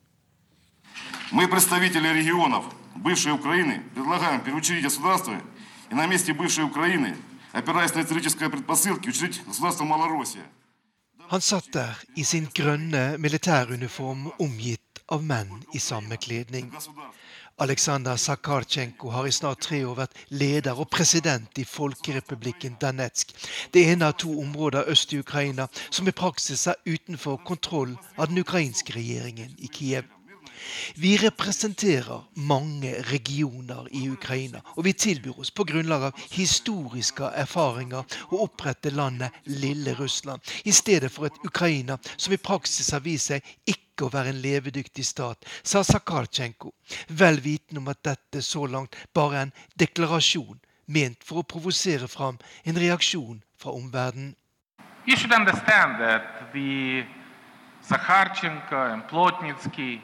[1.32, 5.40] Мы представители регионов бывшей Украины предлагаем переучредить государство
[5.90, 7.16] и на месте бывшей Украины,
[7.52, 10.44] опираясь на исторические предпосылки, учредить государство Малороссия.
[11.30, 16.70] Han satt der i sin grønne militæruniform omgitt av menn i samme kledning.
[17.58, 23.34] Aleksandr Sakarchenko har i snart tre år vært leder og president i Folkerepublikken Danetsk,
[23.74, 28.30] det ene av to områder øst i Ukraina som i praksis er utenfor kontroll av
[28.30, 30.06] den ukrainske regjeringen i Kiev.
[30.95, 38.17] Vi representerer mange regioner i Ukraina, og vi tilbyr oss på grunnlag av historiske erfaringer
[38.29, 43.31] å opprette landet Lille Russland, i stedet for et Ukraina som i praksis har vist
[43.31, 46.73] seg ikke å være en levedyktig stat, sa Sakarchenko,
[47.09, 50.61] vel vitende om at dette så langt bare er en deklarasjon
[50.93, 54.35] ment for å provosere fram en reaksjon fra omverdenen.
[55.05, 57.03] You should understand that the
[57.83, 59.99] Sakharchenko and Plotnitsky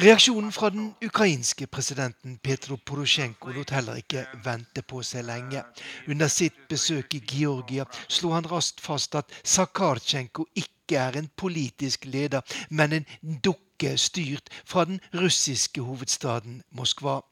[0.00, 5.62] Reaksjonen fra den ukrainske presidenten Petro Porosjenko lot heller ikke vente på seg lenge.
[6.08, 12.04] Under sitt besøk i Georgia slo han raskt fast at Sakartsjenko ikke er en politisk
[12.04, 13.08] leder, men en
[13.44, 17.22] dukke styrt fra den russiske hovedstaden Moskva.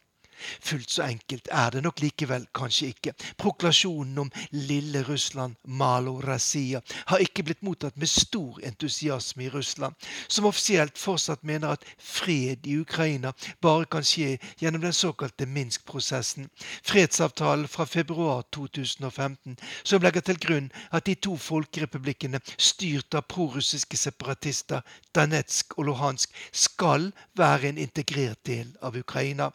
[0.60, 3.14] Fullt så enkelt er det nok likevel kanskje ikke.
[3.38, 9.94] Proklasjonen om lille Russland, Malo Razia, har ikke blitt mottatt med stor entusiasme i Russland,
[10.28, 16.50] som offisielt fortsatt mener at fred i Ukraina bare kan skje gjennom den såkalte Minsk-prosessen,
[16.82, 23.96] fredsavtalen fra februar 2015, som legger til grunn at de to folkerepublikkene styrt av prorussiske
[23.96, 24.82] separatister,
[25.14, 29.50] Danetsk og Luhansk, skal være en integrert del av Ukraina.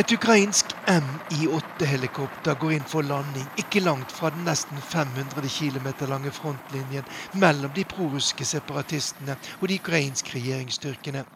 [0.00, 6.32] Et ukrainsk Mi-8-helikopter går inn for landing ikke langt fra den nesten 500 km lange
[6.32, 7.04] frontlinjen
[7.42, 11.26] mellom de prorussiske separatistene og de ukrainske regjeringsstyrkene.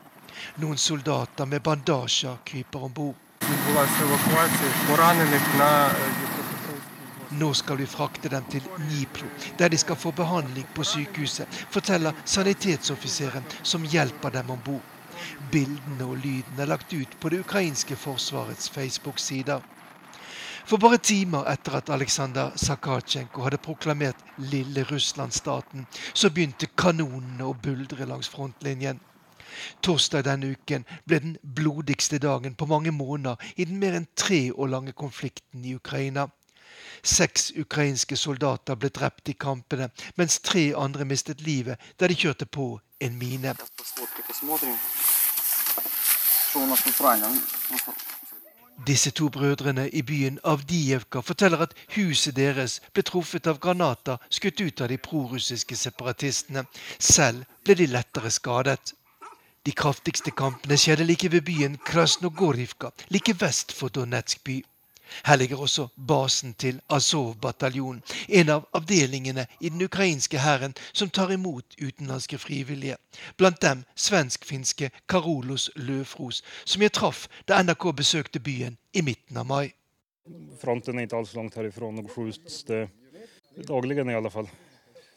[0.64, 3.20] Noen soldater med bandasjer kryper om bord.
[7.38, 9.26] Nå skal vi frakte dem til Dnipro,
[9.58, 14.82] der de skal få behandling på sykehuset, forteller sanitetsoffiseren som hjelper dem om bord.
[15.52, 19.60] Bildene og lyden er lagt ut på det ukrainske forsvarets Facebook-sider.
[20.64, 27.56] For bare timer etter at Aleksandr Sakatsjenko hadde proklamert lille Russland-staten, så begynte kanonene å
[27.66, 29.00] buldre langs frontlinjen.
[29.82, 34.48] Torsdag denne uken ble den blodigste dagen på mange måneder i den mer enn tre
[34.52, 36.28] år lange konflikten i Ukraina.
[37.04, 42.46] Seks ukrainske soldater ble drept i kampene, mens tre andre mistet livet da de kjørte
[42.48, 43.52] på en mine.
[48.86, 54.60] Disse to brødrene i byen Avdijevka forteller at huset deres ble truffet av granater skutt
[54.60, 56.64] ut av de prorussiske separatistene.
[56.98, 58.94] Selv ble de lettere skadet.
[59.66, 64.62] De kraftigste kampene skjedde like ved byen Krasnogorivka, like vest for Donetsk by.
[65.24, 71.32] Her ligger også basen til Azov-bataljonen, en av avdelingene i den ukrainske hæren som tar
[71.32, 72.96] imot utenlandske frivillige.
[73.36, 79.46] Blant dem svensk-finske Karolos Løfros, som jeg traff da NRK besøkte byen i midten av
[79.46, 79.72] mai.
[80.60, 81.90] Fronten er ikke alls langt herifra.
[81.92, 82.88] noe skjuts det
[83.68, 84.48] daglig i alle fall.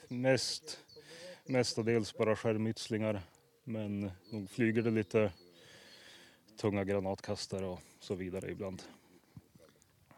[0.10, 0.78] Mest,
[1.47, 3.21] mestadels bare skjermytslinger,
[3.71, 5.15] men nå flyger det litt
[6.58, 8.84] tunge granatkastere og så videre iblant.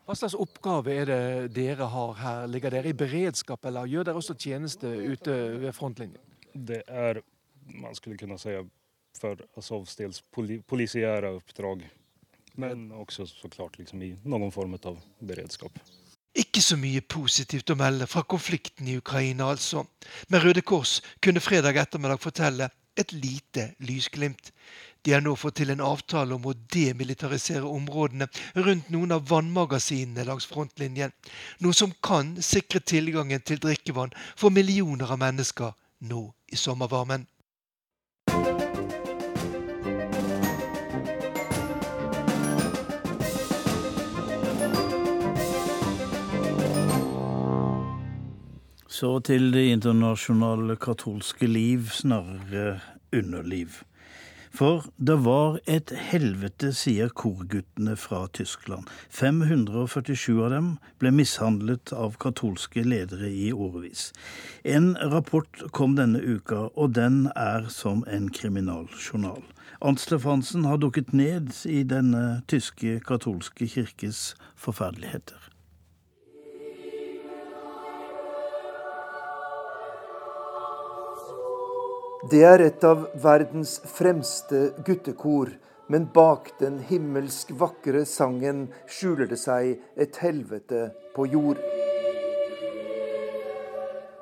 [0.10, 2.48] Hva slags oppgave er det dere har her?
[2.50, 6.18] Ligger dere i beredskap, eller gjør dere også tjeneste ute ved frontlinjen?
[6.50, 7.20] Det er,
[7.70, 8.56] man skulle kunne si,
[9.22, 10.16] for Azovs del
[10.66, 11.86] polisiære oppdrag.
[12.58, 15.78] Men også så klart liksom i noen form av beredskap.
[16.34, 19.86] Ikke så mye positivt å melde fra konflikten i Ukraina, altså.
[20.34, 24.50] Men Røde Kors kunne fredag ettermiddag fortelle et lite lysglimt.
[25.02, 28.28] De har nå fått til en avtale om å demilitarisere områdene
[28.60, 31.14] rundt noen av vannmagasinene langs frontlinjen,
[31.64, 35.76] noe som kan sikre tilgangen til drikkevann for millioner av mennesker
[36.12, 37.28] nå i sommervarmen.
[49.00, 52.82] Så til det internasjonale katolske liv, snarere
[53.16, 53.78] underliv.
[54.52, 58.90] For det var et helvete, sier korguttene fra Tyskland.
[59.14, 64.10] 547 av dem ble mishandlet av katolske ledere i årevis.
[64.66, 69.46] En rapport kom denne uka, og den er som en kriminaljournal.
[69.80, 75.40] Arnt Stefansen har dukket ned i denne tyske katolske kirkes forferdeligheter.
[82.28, 85.54] Det er et av verdens fremste guttekor,
[85.88, 91.62] men bak den himmelsk vakre sangen skjuler det seg et helvete på jord.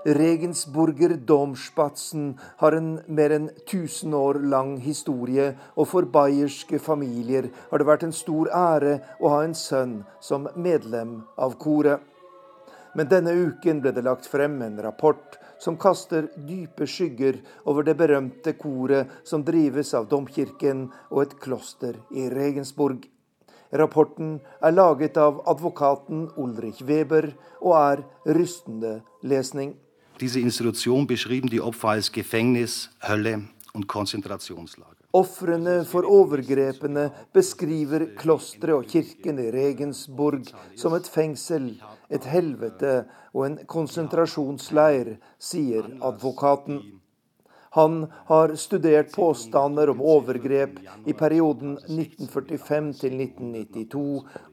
[0.06, 7.82] Regensburger Domspatzen har en mer enn 1000 år lang historie, og for bayerske familier har
[7.82, 12.06] det vært en stor ære å ha en sønn som medlem av koret.
[12.94, 17.98] Men denne uken ble det lagt frem en rapport som kaster dype skygger over det
[17.98, 23.08] berømte koret som drives av domkirken og et kloster i Regensburg.
[23.74, 29.76] Rapporten er laget av advokaten Ulrich Weber og er rystende lesning.
[30.20, 33.44] Diese Institution beschrieben die Opfer als Gefängnis, Hölle
[33.74, 34.97] und Konzentrationslager.
[35.18, 41.72] Ofrene for overgrepene beskriver klosteret og kirken i Regensburg som et fengsel,
[42.14, 42.92] et helvete
[43.34, 46.82] og en konsentrasjonsleir, sier advokaten.
[47.78, 47.96] Han
[48.28, 50.78] har studert påstander om overgrep
[51.10, 54.04] i perioden 1945 til 1992,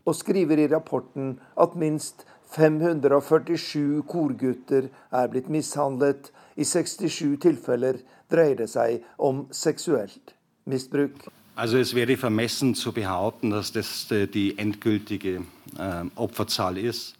[0.06, 2.24] og skriver i rapporten at minst
[2.56, 6.30] 547 korgutter er blitt mishandlet.
[6.56, 8.00] I 67 tilfeller
[8.32, 10.33] dreier det seg om seksuelt
[10.64, 11.12] misbruk.
[11.56, 15.42] Also es wäre vermessen zu behaupten, dass das äh, die endgültige
[15.78, 17.14] äh, Opferzahl ist.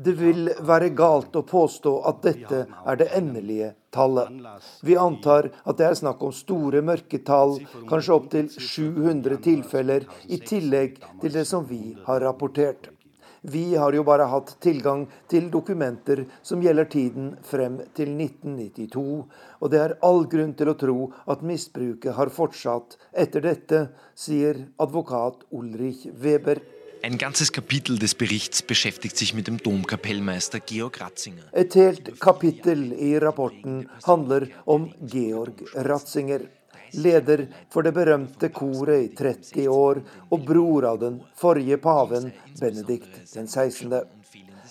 [0.00, 4.30] Det vil være galt å påstå at dette er det endelige tallet.
[4.80, 7.58] Vi antar at det er snakk om store mørketall,
[7.90, 12.88] kanskje opptil 700 tilfeller, i tillegg til det som vi har rapportert.
[13.42, 19.04] Vi har jo bare hatt tilgang til dokumenter som gjelder tiden frem til 1992,
[19.60, 24.66] og det er all grunn til å tro at misbruket har fortsatt etter dette, sier
[24.76, 26.60] advokat Ulrich Weber.
[27.02, 31.48] Ein ganzes Kapitel des Berichts beschäftigt sich mit dem Domkapellmeister Georg Ratzinger.
[31.54, 36.44] Et helt kapittel i rapporten handler om Georg Ratzinger
[36.92, 42.30] leder for det berømte koret i 30 år og bror av den forrige paven,
[42.60, 44.00] Benedikt den 16.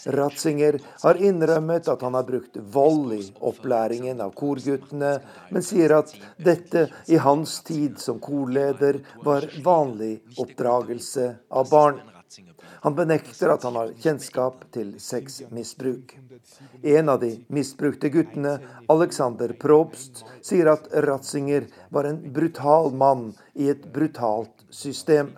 [0.06, 5.18] Ratzinger har innrømmet at han har brukt vold i opplæringen av korguttene,
[5.52, 12.00] men sier at dette i hans tid som korleder var vanlig oppdragelse av barn.
[12.82, 16.14] Han benekter at han har kjennskap til sexmisbruk.
[16.84, 18.58] En av de misbrukte guttene,
[18.90, 25.34] Alexander Probst, sier at Ratzinger var en brutal mann i et brutalt system.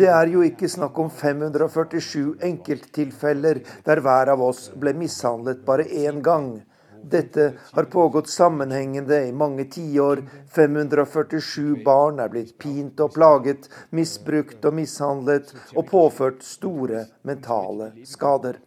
[0.00, 5.84] Det er jo ikke snakk om 547 enkelttilfeller der hver av oss ble mishandlet bare
[5.84, 6.60] én gang.
[7.02, 10.22] Dette har pågått sammenhengende i mange tiår.
[10.54, 18.60] 547 barn er blitt pint og plaget, misbrukt og mishandlet og påført store mentale skader.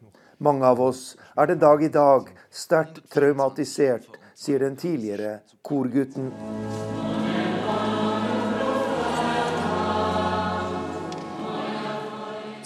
[0.43, 6.33] Mange av oss er den dag i dag sterkt traumatisert, sier den tidligere korgutten.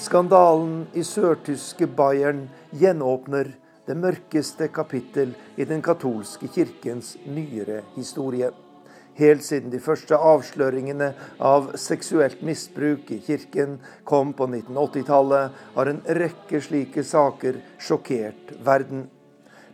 [0.07, 3.51] Skandalen i sørtyske Bayern gjenåpner
[3.88, 8.51] det mørkeste kapittel i den katolske kirkens nyere historie.
[9.17, 11.07] Helt siden de første avsløringene
[11.41, 19.07] av seksuelt misbruk i kirken kom på 1980-tallet, har en rekke slike saker sjokkert verden.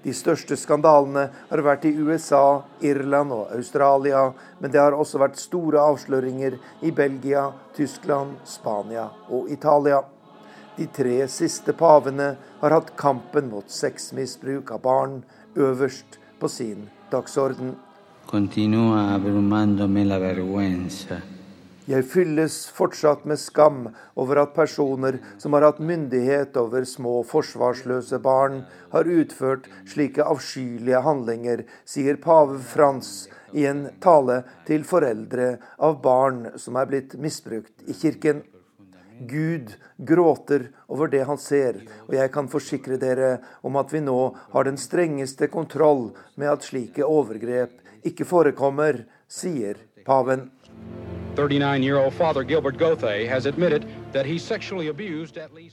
[0.03, 5.39] De største skandalene har vært i USA, Irland og Australia, men det har også vært
[5.39, 10.03] store avsløringer i Belgia, Tyskland, Spania og Italia.
[10.77, 15.19] De tre siste pavene har hatt kampen mot sexmisbruk av barn
[15.53, 17.75] øverst på sin dagsorden.
[21.83, 23.81] Jeg fylles fortsatt med skam
[24.15, 28.63] over at personer som har hatt myndighet over små forsvarsløse barn,
[28.95, 36.47] har utført slike avskyelige handlinger, sier pave Frans i en tale til foreldre av barn
[36.57, 38.41] som er blitt misbrukt i kirken.
[39.19, 44.17] Gud gråter over det han ser, og jeg kan forsikre dere om at vi nå
[44.55, 50.49] har den strengeste kontroll med at slike overgrep ikke forekommer, sier paven.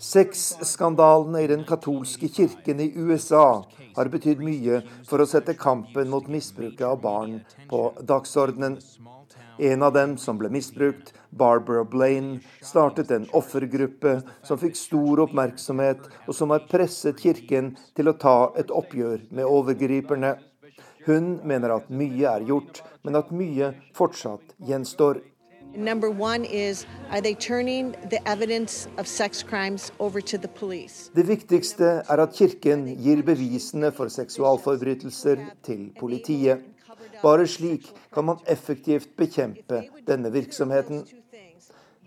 [0.00, 3.44] Sexskandalene i den katolske kirken i USA
[3.96, 8.78] har betydd mye for å sette kampen mot misbruket av barn på dagsordenen.
[9.60, 16.06] En av dem som ble misbrukt, Barbara Blaine, startet en offergruppe som fikk stor oppmerksomhet,
[16.26, 20.36] og som har presset kirken til å ta et oppgjør med overgriperne.
[21.06, 25.22] Hun mener at mye er gjort, men at mye fortsatt gjenstår.
[25.70, 26.82] Is?
[31.14, 36.66] Det viktigste er at kirken gir bevisene for seksualforbrytelser til politiet.
[37.22, 41.04] Bare slik kan man effektivt bekjempe denne virksomheten.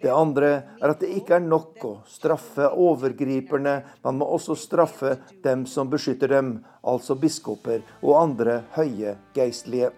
[0.03, 0.49] Det andre
[0.81, 5.87] er at det ikke er nok å straffe overgriperne, man må også straffe dem som
[5.91, 9.93] beskytter dem, altså biskoper og andre høye geistlige.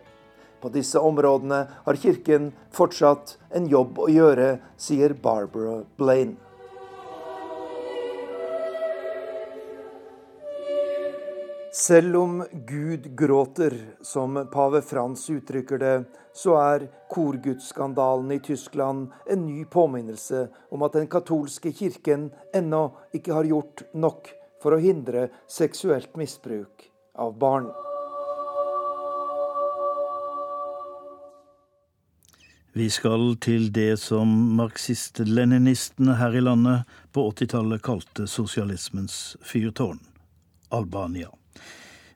[0.62, 6.45] På disse områdene har Kirken fortsatt en jobb å gjøre, sier Barbara Blaine.
[11.76, 16.04] Selv om Gud gråter, som pave Frans uttrykker det,
[16.34, 23.36] så er korgudsskandalen i Tyskland en ny påminnelse om at den katolske kirken ennå ikke
[23.36, 24.32] har gjort nok
[24.64, 26.88] for å hindre seksuelt misbruk
[27.20, 27.68] av barn.
[32.72, 34.32] Vi skal til det som
[34.64, 40.00] marxist-leninistene her i landet på 80-tallet kalte sosialismens fyrtårn
[40.72, 41.36] Albania.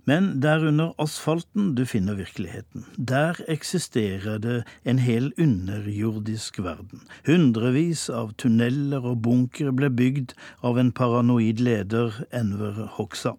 [0.10, 2.86] Men det er under asfalten du finner virkeligheten.
[2.98, 7.04] Der eksisterer det en hel underjordisk verden.
[7.28, 10.34] Hundrevis av tunneler og bunkere ble bygd
[10.66, 13.36] av en paranoid leder, Enver Hoxha.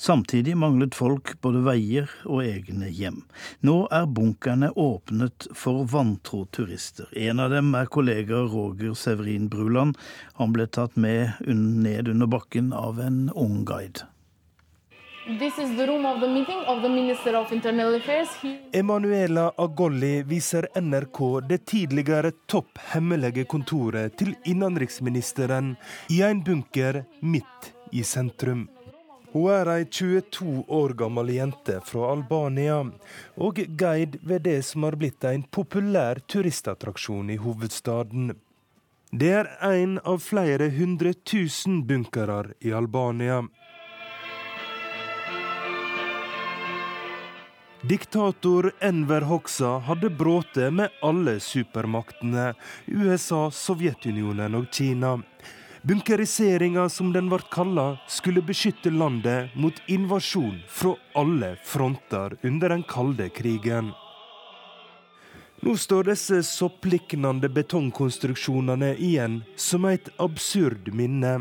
[0.00, 3.18] Samtidig manglet folk både veier og egne hjem.
[3.60, 7.10] Nå er bunkerne åpnet for vantro turister.
[7.12, 10.00] En av dem er kollega Roger Severin Bruland.
[10.40, 14.08] Han ble tatt med ned under bakken av en ung guide.
[18.72, 25.74] Emanuela Agolli viser NRK det tidligere topp hemmelige kontoret til innenriksministeren
[26.08, 28.68] i en bunker midt i sentrum.
[29.32, 32.80] Hun er ei 22 år gammel jente fra Albania,
[33.36, 38.32] og guide ved det som har blitt en populær turistattraksjon i hovedstaden.
[39.12, 43.44] Det er en av flere hundre tusen bunkere i Albania.
[47.82, 52.52] Diktator Enver Hoxha hadde brutt med alle supermaktene,
[52.86, 55.14] USA, Sovjetunionen og Kina.
[55.82, 62.84] Bunkeriseringa, som den ble kalla, skulle beskytte landet mot invasjon fra alle fronter under den
[62.84, 63.94] kalde krigen.
[65.64, 71.38] Nå står disse soppliknende betongkonstruksjonene igjen som et absurd minne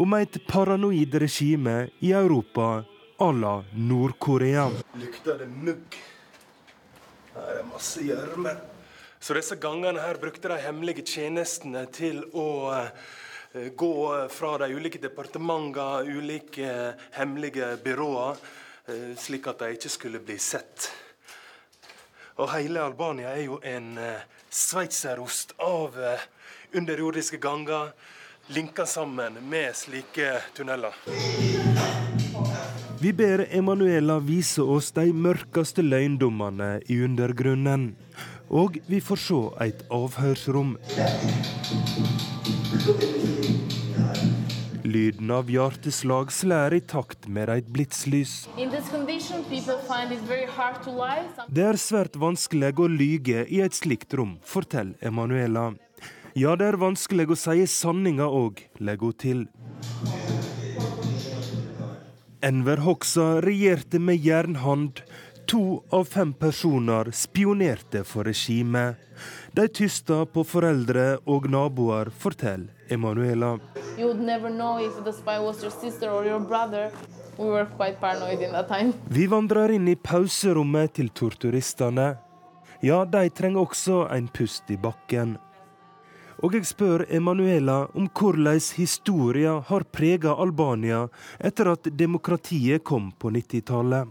[0.00, 2.86] om et paranoid regime i Europa
[3.18, 4.70] à la Nord-Korea.
[4.94, 5.96] Lukter det mugg?
[7.34, 8.52] Her er masse gjørme.
[9.20, 13.94] Så disse gangene her brukte de hemmelige tjenestene til å eh, gå
[14.32, 18.42] fra de ulike departementene, ulike eh, hemmelige byråer,
[18.92, 20.90] eh, slik at de ikke skulle bli sett.
[22.36, 23.94] Og hele Albania er jo en
[24.52, 25.96] sveitserost av
[26.76, 27.94] underjordiske ganger
[28.52, 32.05] linka sammen med slike tunneler.
[33.00, 37.90] Vi ber Emanuela vise oss de mørkeste løgndommene i undergrunnen.
[38.48, 40.76] Og vi får se et avhørsrom.
[44.86, 48.46] Lyden av hjerteslag slår i takt med et blitslys.
[51.52, 55.74] Det er svært vanskelig å lyge i et slikt rom, forteller Emanuela.
[56.36, 59.48] Ja, det er vanskelig å si sanninga òg, legger hun til.
[62.46, 65.00] Enver Hoxha regjerte med jernhand.
[65.46, 68.96] To av fem personer spionerte for regimet.
[69.52, 73.58] De tysta på foreldre og naboer, forteller Emanuela.
[79.08, 82.06] Vi vandrer inn i pauserommet til torturistene.
[82.86, 85.34] Ja, de trenger også en pust i bakken.
[86.44, 91.06] Og jeg spør Emanuela om hvordan historia har prega Albania
[91.40, 94.08] etter at demokratiet kom på 90-tallet.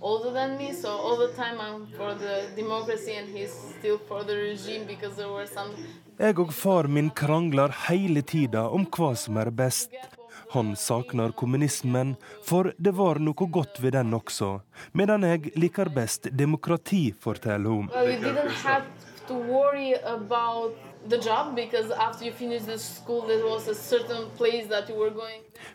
[0.00, 4.22] older than me, so all the time I'm for the democracy and he's still for
[4.22, 5.74] the regime because there were some
[6.18, 9.90] Jeg og far min krangler hele tida om hva som er best.
[10.50, 14.60] Han savner kommunismen, for det var noe godt ved den også.
[14.92, 17.90] Medan jeg liker best demokrati, forteller hun.
[17.94, 18.88] Well,
[19.28, 20.74] to worry about.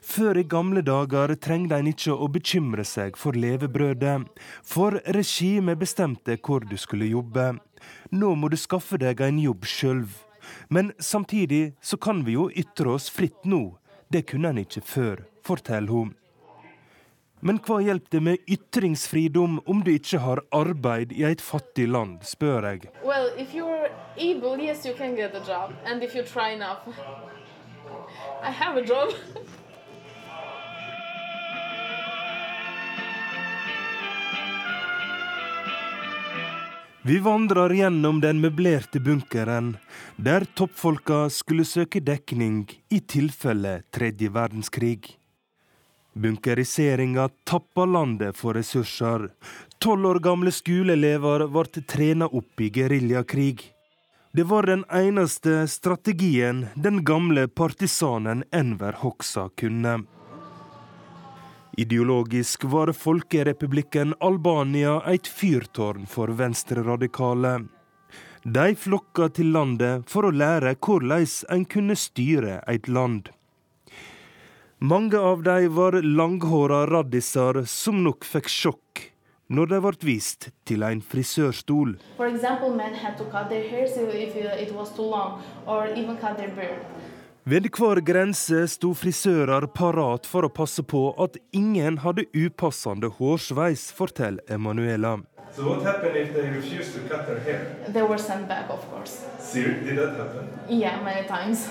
[0.01, 4.27] Før i gamle dager trengte en ikke å bekymre seg for levebrødet,
[4.61, 7.53] for regimet bestemte hvor du skulle jobbe.
[8.11, 10.03] Nå må du skaffe deg en jobb sjøl.
[10.69, 13.79] Men samtidig så kan vi jo ytre oss fritt nå.
[14.11, 16.13] Det kunne en ikke før, forteller hun.
[17.43, 22.21] Men hva hjelper det med ytringsfridom om du ikke har arbeid i et fattig land,
[22.23, 22.87] spør jeg.
[23.03, 23.33] Well,
[24.15, 25.73] able, yes, you can get a job.
[25.85, 26.87] And if you try enough.
[28.41, 28.83] I have a.
[37.01, 39.73] Vi vandrer gjennom den møblerte bunkeren,
[40.15, 45.22] der toppfolka skulle søke dekning i tilfelle tredje verdenskrig.
[46.13, 49.29] Bunkeriseringa tappa landet for ressurser.
[49.79, 53.73] Tolv år gamle skoleelever ble trena opp i geriljakrig.
[54.33, 60.03] Det var den eneste strategien den gamle partisanen Enver Hoxa kunne.
[61.77, 67.53] Ideologisk var folkerepublikken Albania et fyrtårn for venstreradikale.
[68.45, 73.29] De flokka til landet for å lære hvordan en kunne styre et land.
[74.83, 79.03] Mange av dem var langhåra raddiser som nok fikk sjokk
[79.47, 81.93] når de ble vist til en frisørstol.
[87.53, 93.87] Ved hver grense sto frisører parat for å passe på at ingen hadde upassende hårsveis,
[93.95, 95.21] forteller Emanuela.
[95.55, 97.71] So what happened if they refused to cut their hair?
[97.87, 99.23] They were sent back, of course.
[99.53, 100.51] Did that happen?
[100.67, 101.69] Yeah, many times.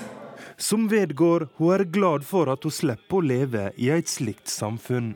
[0.57, 5.13] Som vedgår hun er glad for at hun slipper å leve i et slikt samfunn.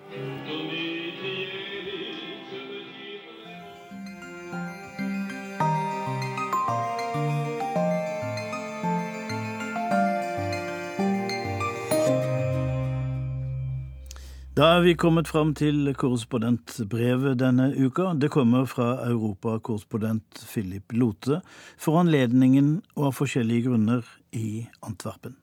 [14.57, 18.15] Da er vi kommet fram til korrespondentbrevet denne uka.
[18.17, 21.43] Det kommer fra europakorrespondent Philip Lote
[21.77, 25.37] for anledningen og av forskjellige grunner i Antwerpen.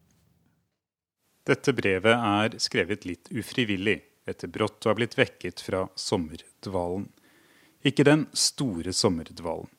[1.47, 7.07] Dette brevet er skrevet litt ufrivillig etter brått å ha blitt vekket fra sommerdvalen.
[7.87, 9.71] Ikke den store sommerdvalen.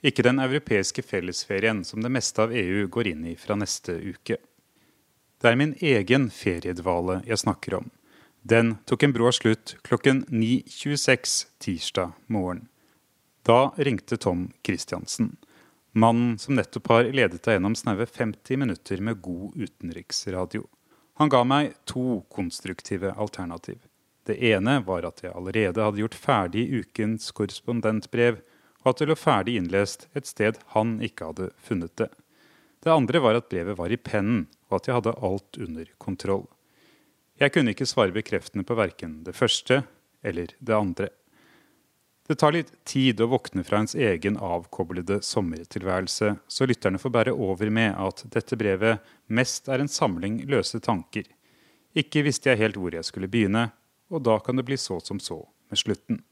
[0.00, 4.40] Ikke den europeiske fellesferien som det meste av EU går inn i fra neste uke.
[5.36, 7.98] Det er min egen feriedvale jeg snakker om
[8.42, 12.68] den tok en brå slutt klokken 9.26 tirsdag morgen.
[13.42, 15.36] Da ringte Tom Christiansen,
[15.92, 20.66] mannen som nettopp har ledet deg gjennom snaue 50 minutter med god utenriksradio.
[21.18, 23.78] Han ga meg to konstruktive alternativ.
[24.26, 28.40] Det ene var at jeg allerede hadde gjort ferdig ukens korrespondentbrev,
[28.82, 32.10] og at det lå ferdig innlest et sted han ikke hadde funnet det.
[32.82, 36.48] Det andre var at brevet var i pennen, og at jeg hadde alt under kontroll.
[37.42, 39.80] Jeg kunne ikke svare bekreftende på verken det første
[40.22, 41.08] eller det andre.
[42.28, 47.32] Det tar litt tid å våkne fra ens egen avkoblede sommertilværelse, så lytterne får bære
[47.34, 51.26] over med at dette brevet mest er en samling løse tanker.
[51.98, 53.72] Ikke visste jeg helt hvor jeg skulle begynne,
[54.12, 55.40] og da kan det bli så som så
[55.72, 56.22] med slutten.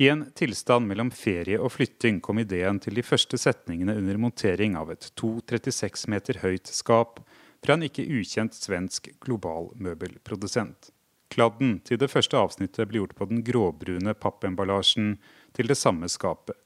[0.00, 4.74] I en tilstand mellom ferie og flytting kom ideen til de første setningene under montering
[4.80, 7.20] av et 2,36 meter høyt skap
[7.64, 10.90] fra en ikke ukjent svensk global møbelprodusent.
[11.30, 15.14] Kladden til det første avsnittet ble gjort på den gråbrune pappemballasjen
[15.54, 16.56] til det samme skapet.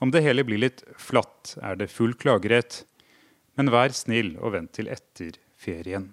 [0.00, 2.84] Om det hele blir litt flatt, er det full klagerett,
[3.58, 6.12] men vær snill og vent til etter ferien.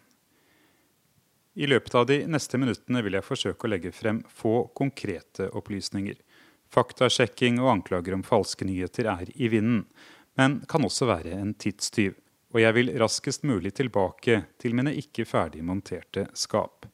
[1.53, 6.19] I løpet av de neste minuttene vil jeg forsøke å legge frem få konkrete opplysninger.
[6.71, 9.83] Faktasjekking og anklager om falske nyheter er i vinden,
[10.39, 12.15] men kan også være en tidstyv
[12.51, 16.85] og jeg vil raskest mulig tilbake til mine ikke ferdig monterte skap.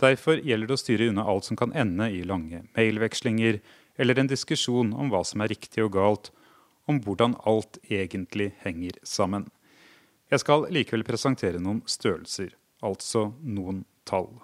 [0.00, 3.60] Derfor gjelder det å styre unna alt som kan ende i lange mailvekslinger
[3.96, 6.30] eller en diskusjon om hva som er riktig og galt,
[6.86, 9.50] om hvordan alt egentlig henger sammen.
[10.30, 12.50] Jeg skal likevel presentere noen størrelser,
[12.84, 14.40] altså noen tall.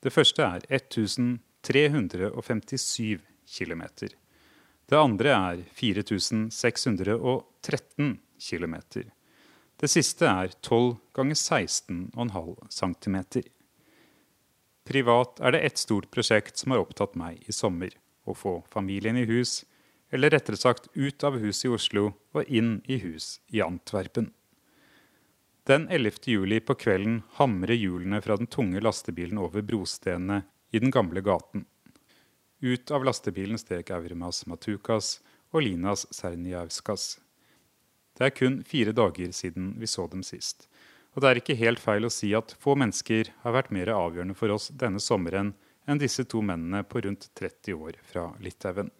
[0.00, 3.82] Det første er 1357 km.
[4.90, 8.74] Det andre er 4613 km.
[9.80, 13.16] Det siste er 12 ganger 16,5 cm.
[14.84, 17.94] Privat er det ett stort prosjekt som har opptatt meg i sommer.
[18.28, 19.62] Å få familien i hus,
[20.12, 24.28] eller rettere sagt ut av huset i Oslo og inn i hus i Antwerpen.
[25.64, 26.28] Den 11.
[26.28, 30.42] juli på kvelden hamrer hjulene fra den tunge lastebilen over brostenene
[30.76, 31.64] i den gamle gaten.
[32.60, 35.20] Ut av lastebilen steg Aurimas Matukas
[35.54, 37.14] og Linas Serniauskas.
[38.20, 40.66] Det er kun fire dager siden vi så dem sist.
[41.16, 44.36] Og det er ikke helt feil å si at få mennesker har vært mer avgjørende
[44.36, 45.54] for oss denne sommeren
[45.88, 48.90] enn disse to mennene på rundt 30 år fra Litauen.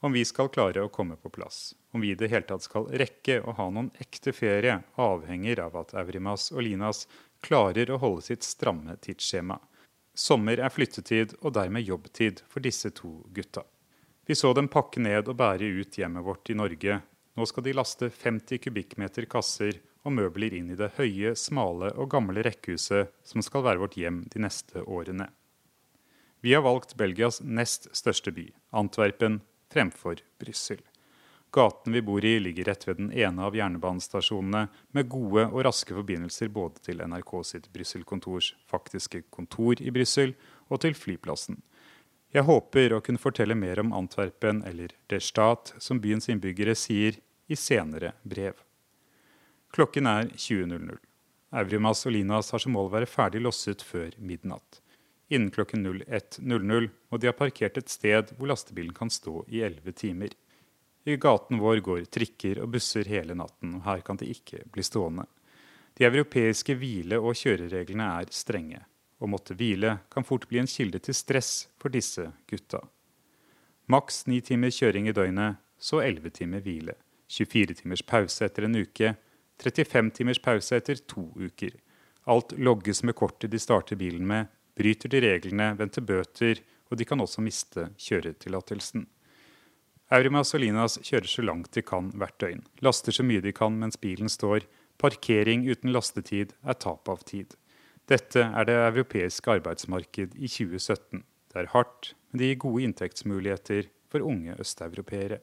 [0.00, 2.88] Om vi skal klare å komme på plass, om vi i det hele tatt skal
[2.88, 7.04] rekke å ha noen ekte ferie, avhenger av at Aurimas og Linas
[7.44, 9.58] klarer å holde sitt stramme tidsskjema.
[10.16, 13.66] Sommer er flyttetid og dermed jobbtid for disse to gutta.
[14.24, 17.02] Vi så dem pakke ned og bære ut hjemmet vårt i Norge
[17.40, 22.10] nå skal de laste 50 kubikkmeter kasser og møbler inn i det høye, smale og
[22.12, 25.30] gamle rekkehuset som skal være vårt hjem de neste årene.
[26.44, 29.40] Vi har valgt Belgias nest største by, Antwerpen,
[29.72, 30.80] fremfor Brussel.
[31.52, 35.96] Gaten vi bor i, ligger rett ved den ene av jernbanestasjonene, med gode og raske
[35.96, 40.36] forbindelser både til NRK sitt Brussel-kontors faktiske kontor i Brussel
[40.68, 41.58] og til flyplassen.
[42.30, 47.18] Jeg håper å kunne fortelle mer om Antwerpen, eller Der Stat, som byens innbyggere sier,
[47.50, 48.58] i senere brev.
[49.74, 50.98] Klokken er 20.00.
[51.60, 54.80] Eurimas og Linas har som mål å være ferdig losset før midnatt.
[55.30, 59.98] Innen klokken 01.00 må de ha parkert et sted hvor lastebilen kan stå i 11
[59.98, 60.34] timer.
[61.06, 64.84] I gaten vår går trikker og busser hele natten, og her kan de ikke bli
[64.86, 65.26] stående.
[65.98, 68.84] De europeiske hvile- og kjørereglene er strenge
[69.20, 72.80] og måtte hvile kan fort bli en kilde til stress for disse gutta.
[73.90, 76.94] Maks ni timer kjøring i døgnet, så elleve timer hvile.
[77.30, 79.14] 24 timers pause etter en uke,
[79.62, 81.76] 35 timers pause etter to uker.
[82.30, 86.60] Alt logges med kortet de starter bilen med, bryter de reglene, venter bøter,
[86.90, 89.06] og de kan også miste kjøretillatelsen.
[90.10, 93.76] Aurima og Solinas kjører så langt de kan hvert døgn, laster så mye de kan
[93.78, 94.66] mens bilen står,
[95.00, 97.54] Parkering uten lastetid er tap av tid.
[98.10, 101.22] Dette er det europeiske arbeidsmarked i 2017.
[101.22, 105.38] Det er hardt, men det gir gode inntektsmuligheter for unge østeuropeere.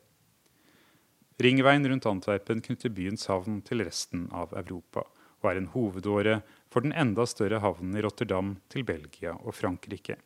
[1.37, 5.03] Ringveien rundt Antwerpen knytter byens havn til resten av Europa,
[5.43, 6.39] og er en hovedåre
[6.73, 10.17] for den enda større havnen i Rotterdam til Belgia og Frankrike.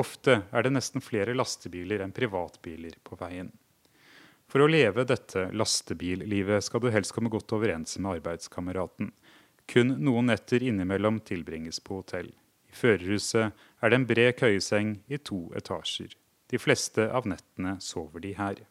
[0.00, 3.50] Ofte er det nesten flere lastebiler enn privatbiler på veien.
[4.50, 9.12] For å leve dette lastebillivet skal du helst komme godt overens med arbeidskameraten.
[9.70, 12.32] Kun noen netter innimellom tilbringes på hotell.
[12.70, 16.16] I førerhuset er det en bred køyeseng i to etasjer.
[16.50, 18.64] De fleste av nettene sover de her.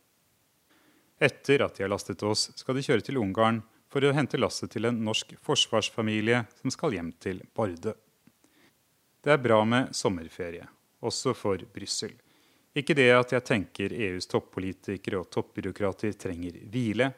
[1.19, 3.59] Etter at de har lastet oss, skal de kjøre til Ungarn
[3.91, 7.95] for å hente lasset til en norsk forsvarsfamilie som skal hjem til Barde.
[9.19, 10.67] Det er bra med sommerferie,
[11.03, 12.13] også for Brussel.
[12.77, 17.09] Ikke det at jeg tenker EUs toppolitikere og toppbyråkrater trenger hvile,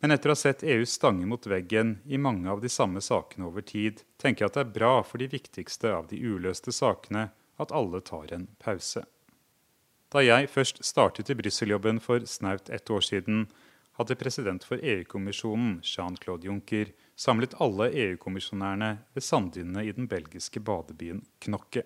[0.00, 3.48] men etter å ha sett EU stange mot veggen i mange av de samme sakene
[3.50, 7.26] over tid, tenker jeg at det er bra for de viktigste av de uløste sakene
[7.60, 9.02] at alle tar en pause.
[10.10, 13.44] Da jeg først startet i Brussel-jobben for snaut ett år siden,
[13.94, 21.22] hadde president for EU-kommisjonen, Jean-Claude Juncker, samlet alle EU-kommisjonærene ved sanddynene i den belgiske badebyen
[21.46, 21.84] Knokke.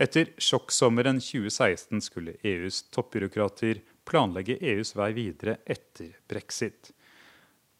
[0.00, 6.92] Etter sjokksommeren 2016 skulle EUs toppbyråkrater planlegge EUs vei videre etter brexit.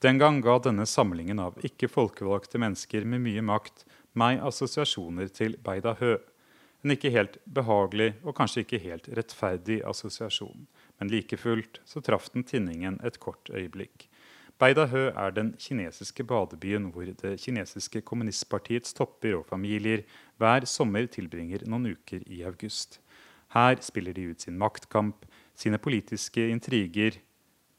[0.00, 3.84] Den gang ga denne samlingen av ikke-folkevalgte mennesker med mye makt
[4.16, 6.16] meg assosiasjoner til Beida Hø,
[6.82, 10.66] en ikke helt behagelig og kanskje ikke helt rettferdig assosiasjon.
[11.00, 14.06] Men like fullt så traff den tinningen et kort øyeblikk.
[14.60, 20.02] Beidahø er den kinesiske badebyen hvor det kinesiske kommunistpartiets topper og familier
[20.36, 22.98] hver sommer tilbringer noen uker i august.
[23.56, 25.24] Her spiller de ut sin maktkamp,
[25.56, 27.16] sine politiske intriger,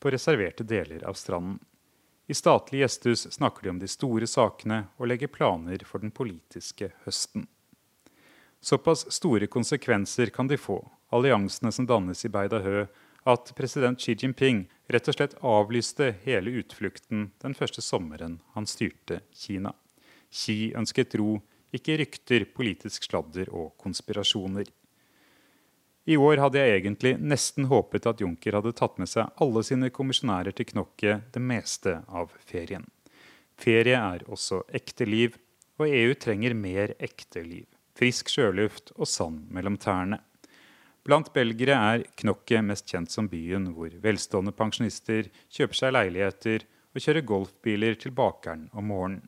[0.02, 1.60] på reserverte deler av stranden.
[2.26, 6.89] I statlig gjesthus snakker de om de store sakene og legger planer for den politiske
[7.06, 7.45] høsten.
[8.62, 12.86] Såpass store konsekvenser kan de få, alliansene som dannes i Beidahø,
[13.26, 19.24] at president Xi Jinping rett og slett avlyste hele utflukten den første sommeren han styrte
[19.34, 19.74] Kina.
[20.30, 21.39] Xi ønsket ro,
[21.74, 24.70] ikke rykter, politisk sladder og konspirasjoner.
[26.05, 29.89] I år hadde jeg egentlig nesten håpet at Juncker hadde tatt med seg alle sine
[29.93, 32.86] kommisjonærer til Knokke det meste av ferien.
[33.57, 35.38] Ferie er også ekte liv,
[35.82, 37.66] og EU trenger mer ekte liv
[37.97, 40.21] frisk sjøluft og sand mellom tærne.
[41.03, 47.01] Blant belgere er Knokke mest kjent som byen hvor velstående pensjonister kjøper seg leiligheter og
[47.01, 49.27] kjører golfbiler til bakeren om morgenen.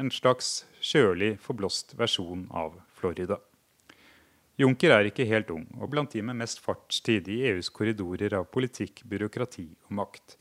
[0.00, 3.36] En slags kjølig, forblåst versjon av Florida.
[4.56, 8.48] Juncker er ikke helt ung, og blant de med mest fartstid i EUs korridorer av
[8.52, 10.38] politikk, byråkrati og makt.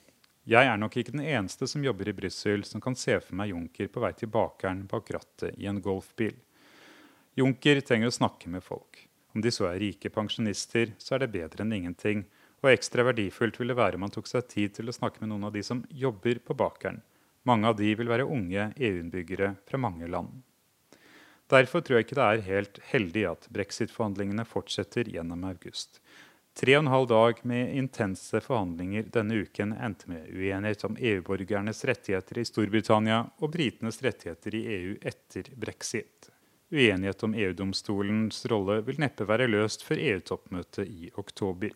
[0.49, 3.51] Jeg er nok ikke den eneste som jobber i Brussel som kan se for meg
[3.51, 6.33] Juncker på vei til bakeren bak rattet i en golfbil.
[7.37, 9.05] Junker trenger å snakke med folk.
[9.35, 12.25] Om de så er rike pensjonister, så er det bedre enn ingenting.
[12.63, 15.31] Og ekstra verdifullt vil det være om han tok seg tid til å snakke med
[15.31, 16.99] noen av de som jobber på bakeren.
[17.47, 20.41] Mange av de vil være unge EU-innbyggere fra mange land.
[21.49, 26.01] Derfor tror jeg ikke det er helt heldig at brexit-forhandlingene fortsetter gjennom august.
[26.59, 31.85] Tre og en halv dag med intense forhandlinger denne uken endte med uenighet om EU-borgernes
[31.87, 36.29] rettigheter i Storbritannia og britenes rettigheter i EU etter brexit.
[36.69, 41.71] Uenighet om EU-domstolens rolle vil neppe være løst før EU-toppmøtet i oktober.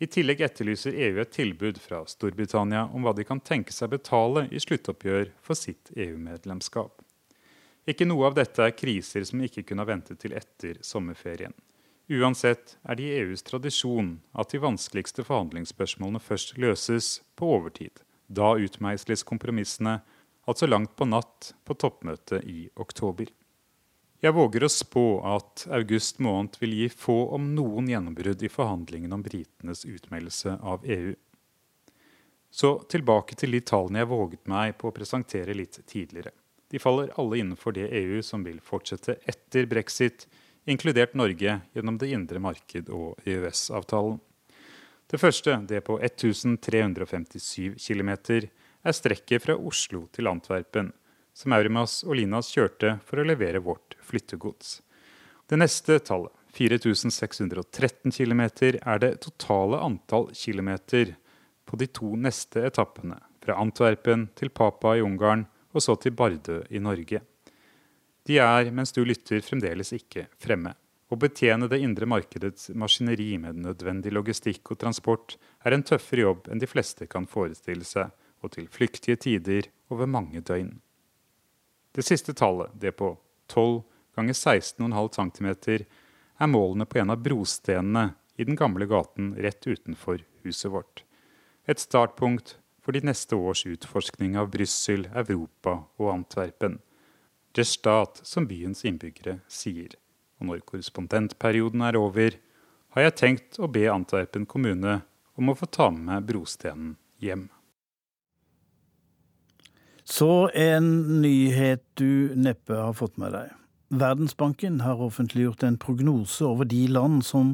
[0.00, 4.46] I tillegg etterlyser EU et tilbud fra Storbritannia om hva de kan tenke seg betale
[4.52, 7.00] i sluttoppgjør for sitt EU-medlemskap.
[7.88, 11.56] Ikke noe av dette er kriser som ikke kunne ha ventet til etter sommerferien.
[12.10, 18.02] Uansett er det i EUs tradisjon at de vanskeligste forhandlingsspørsmålene først løses på overtid.
[18.28, 20.00] Da utmeisles kompromissene,
[20.44, 23.30] altså langt på natt på toppmøtet i oktober.
[24.20, 29.16] Jeg våger å spå at august måned vil gi få, om noen, gjennombrudd i forhandlingene
[29.16, 31.14] om britenes utmeldelse av EU.
[32.50, 36.34] Så tilbake til de tallene jeg våget meg på å presentere litt tidligere.
[36.70, 40.26] De faller alle innenfor det EU som vil fortsette etter brexit,
[40.68, 44.20] inkludert Norge gjennom det indre marked og EØS-avtalen.
[45.10, 48.12] Det første, det på 1357 km,
[48.84, 50.92] er strekket fra Oslo til Antwerpen,
[51.34, 54.80] som Aurimas og Linas kjørte for å levere vårt flyttegods.
[55.50, 58.42] Det neste tallet, 4613 km,
[58.82, 61.14] er det totale antall kilometer
[61.66, 66.60] på de to neste etappene, fra Antwerpen til Papa i Ungarn og så til Bardø
[66.70, 67.22] i Norge.
[68.26, 70.74] De er, mens du lytter, fremdeles ikke fremme.
[71.10, 75.34] Å betjene det indre markedets maskineri med nødvendig logistikk og transport
[75.66, 80.06] er en tøffere jobb enn de fleste kan forestille seg, og til flyktige tider over
[80.08, 80.78] mange døgn.
[81.92, 83.16] Det siste tallet, det på
[83.50, 83.82] 12
[84.16, 85.86] ganger 16,5 cm,
[86.40, 88.10] er målene på en av brostenene
[88.40, 91.04] i den gamle gaten rett utenfor huset vårt.
[91.66, 96.78] Et startpunkt for de neste års utforskning av Brussel, Europa og Antwerpen.
[97.52, 99.96] Der Stat, som byens innbyggere sier.
[100.40, 102.38] Og når korrespondentperioden er over,
[102.94, 105.00] har jeg tenkt å be Antwerpen kommune
[105.36, 107.48] om å få ta med brostenen hjem.
[110.10, 110.86] Så en
[111.22, 113.52] nyhet du neppe har fått med deg.
[113.94, 117.52] Verdensbanken har offentliggjort en prognose over de land som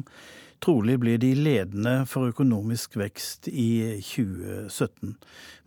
[0.65, 5.13] trolig blir de ledende for økonomisk vekst i 2017.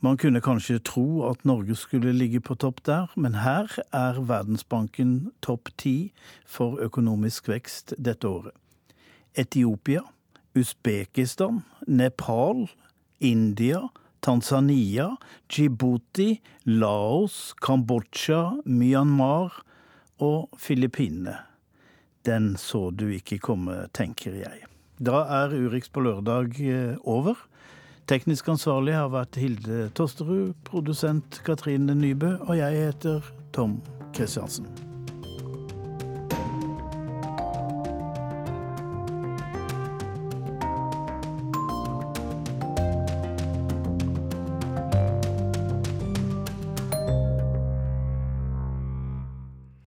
[0.03, 5.30] Man kunne kanskje tro at Norge skulle ligge på topp der, men her er Verdensbanken
[5.47, 6.12] topp ti
[6.43, 8.55] for økonomisk vekst dette året.
[9.38, 10.03] Etiopia,
[10.59, 12.66] Usbekistan, Nepal,
[13.20, 13.86] India,
[14.21, 15.16] Tanzania,
[15.49, 19.62] Djibouti, Laos, Kambodsja, Myanmar
[20.21, 21.39] og Filippinene.
[22.27, 24.66] Den så du ikke komme, tenker jeg.
[25.01, 27.39] Da er Urix på lørdag eh, over.
[28.11, 33.79] Teknisk ansvarlig har vært Hilde Tosterud, produsent Katrine Nybø, og jeg heter Tom
[34.12, 34.89] Kristiansen.